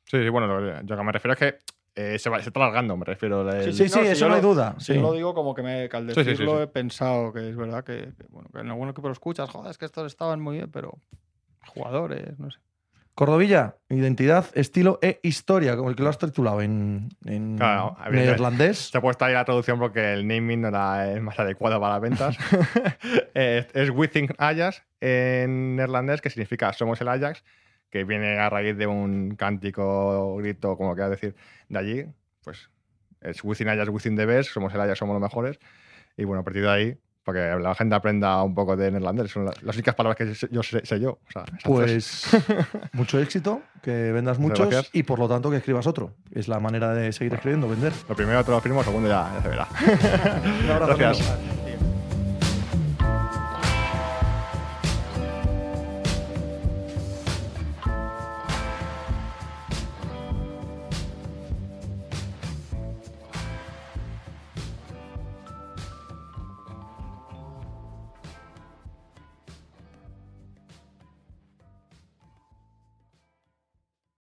Sí, 0.05 0.23
sí, 0.23 0.29
bueno, 0.29 0.47
lo, 0.47 0.83
yo 0.83 0.97
que 0.97 1.03
me 1.03 1.13
refiero 1.13 1.33
es 1.33 1.39
que 1.39 1.59
eh, 1.97 2.19
se, 2.19 2.29
va- 2.29 2.41
se 2.43 2.49
está 2.49 2.61
alargando, 2.61 2.97
me 2.97 3.05
refiero. 3.05 3.49
el- 3.51 3.73
sí, 3.73 3.73
sí, 3.73 3.89
si 3.89 3.99
eso 4.01 4.15
yo 4.21 4.29
no 4.29 4.35
hay 4.35 4.41
duda, 4.43 4.75
si 4.79 4.87
sí. 4.87 4.95
Yo 4.95 5.01
lo 5.03 5.13
digo 5.13 5.33
como 5.35 5.55
que, 5.55 5.63
me, 5.63 5.89
que 5.89 5.97
al 5.97 6.09
Sí, 6.09 6.15
sí, 6.15 6.21
sí, 6.25 6.31
decirlo 6.31 6.57
sí. 6.57 6.63
he 6.65 6.67
pensado 6.67 7.33
que 7.33 7.49
es 7.51 7.57
verdad 7.57 7.85
que, 7.85 8.13
que, 8.19 8.27
bueno, 8.31 8.49
que 8.53 8.61
en 8.61 8.69
algún 8.69 8.89
equipo 8.89 9.07
lo 9.09 9.13
escuchas, 9.13 9.49
joder, 9.51 9.71
es 9.71 9.79
que 9.79 9.85
estos 9.87 10.07
estaban 10.07 10.41
muy 10.41 10.57
bien, 10.57 10.71
pero 10.73 10.99
jugadores, 11.69 12.39
no 12.39 12.51
sé. 12.51 12.59
Cordovilla, 13.15 13.77
identidad, 13.89 14.47
estilo 14.55 14.99
e 15.01 15.21
historia, 15.23 15.77
como 15.77 15.89
el 15.89 15.95
que 15.95 16.03
lo 16.03 16.09
has 16.09 16.19
titulado 16.19 16.63
en, 16.63 17.11
Claro, 17.57 17.97
neerlandés. 18.11 18.91
Se 18.91 18.99
ha 18.99 19.01
puesto 19.01 19.25
ahí 19.25 19.33
la 19.33 19.45
traducción 19.45 19.79
porque 19.79 20.15
el 20.15 20.27
naming 20.27 20.63
no 20.63 20.69
era 20.69 21.13
el 21.13 21.21
más 21.21 21.39
adecuado 21.39 21.81
para 21.81 21.95
las 21.95 22.03
ventas. 22.03 22.37
es, 23.35 23.67
es 23.73 23.91
Within 23.91 24.31
Ajax 24.37 24.83
en 25.01 25.77
neerlandés, 25.77 26.21
que 26.21 26.31
significa 26.31 26.73
somos 26.73 27.01
el 27.01 27.09
Ajax, 27.09 27.45
que 27.89 28.03
viene 28.03 28.37
a 28.39 28.51
raíz 28.51 28.77
de 28.77 28.89
un 28.89 29.37
cántico, 29.37 30.37
grito, 30.39 30.77
como 30.77 30.95
quieras 30.95 31.13
decir, 31.13 31.37
de 31.69 31.79
allí. 31.79 32.07
Pues 32.43 32.69
es 33.21 33.45
Within 33.45 33.69
Ajax, 33.69 33.91
Within 33.91 34.17
the 34.17 34.27
best, 34.27 34.51
somos 34.51 34.75
el 34.75 34.81
Ajax, 34.81 34.99
somos 34.99 35.15
los 35.15 35.23
mejores. 35.23 35.61
Y 36.17 36.25
bueno, 36.25 36.41
a 36.41 36.45
partir 36.45 36.63
de 36.63 36.71
ahí, 36.71 36.99
para 37.25 37.57
que 37.57 37.63
la 37.63 37.75
gente 37.75 37.95
aprenda 37.95 38.43
un 38.43 38.55
poco 38.55 38.77
de 38.77 38.91
neerlandés, 38.91 39.31
son 39.31 39.47
las, 39.47 39.63
las 39.63 39.75
únicas 39.75 39.95
palabras 39.95 40.17
que 40.17 40.49
yo 40.51 40.63
sé, 40.63 40.85
sé 40.85 41.01
yo. 41.01 41.19
O 41.27 41.33
sea. 41.33 41.45
Pues 41.65 42.29
mucho 42.93 43.19
éxito, 43.19 43.63
que 43.83 44.13
vendas 44.13 44.39
muchos 44.39 44.69
gracias. 44.69 44.91
y 44.95 45.03
por 45.03 45.19
lo 45.19 45.29
tanto 45.29 45.51
que 45.51 45.57
escribas 45.57 45.87
otro. 45.87 46.13
Es 46.33 46.49
la 46.49 46.61
manera 46.61 46.95
de 46.95 47.13
seguir 47.13 47.35
escribiendo, 47.35 47.69
vender. 47.69 47.93
Lo 48.09 48.15
primero 48.15 48.45
te 48.45 48.51
lo 48.51 48.61
firmo, 48.61 48.81
lo 48.81 48.85
segundo 48.85 49.09
ya, 49.09 49.33
ya 49.35 49.43
se 49.43 49.49
verá. 49.49 49.69
Un 50.65 50.71
abrazo, 50.71 50.97
Gracias. 50.97 51.64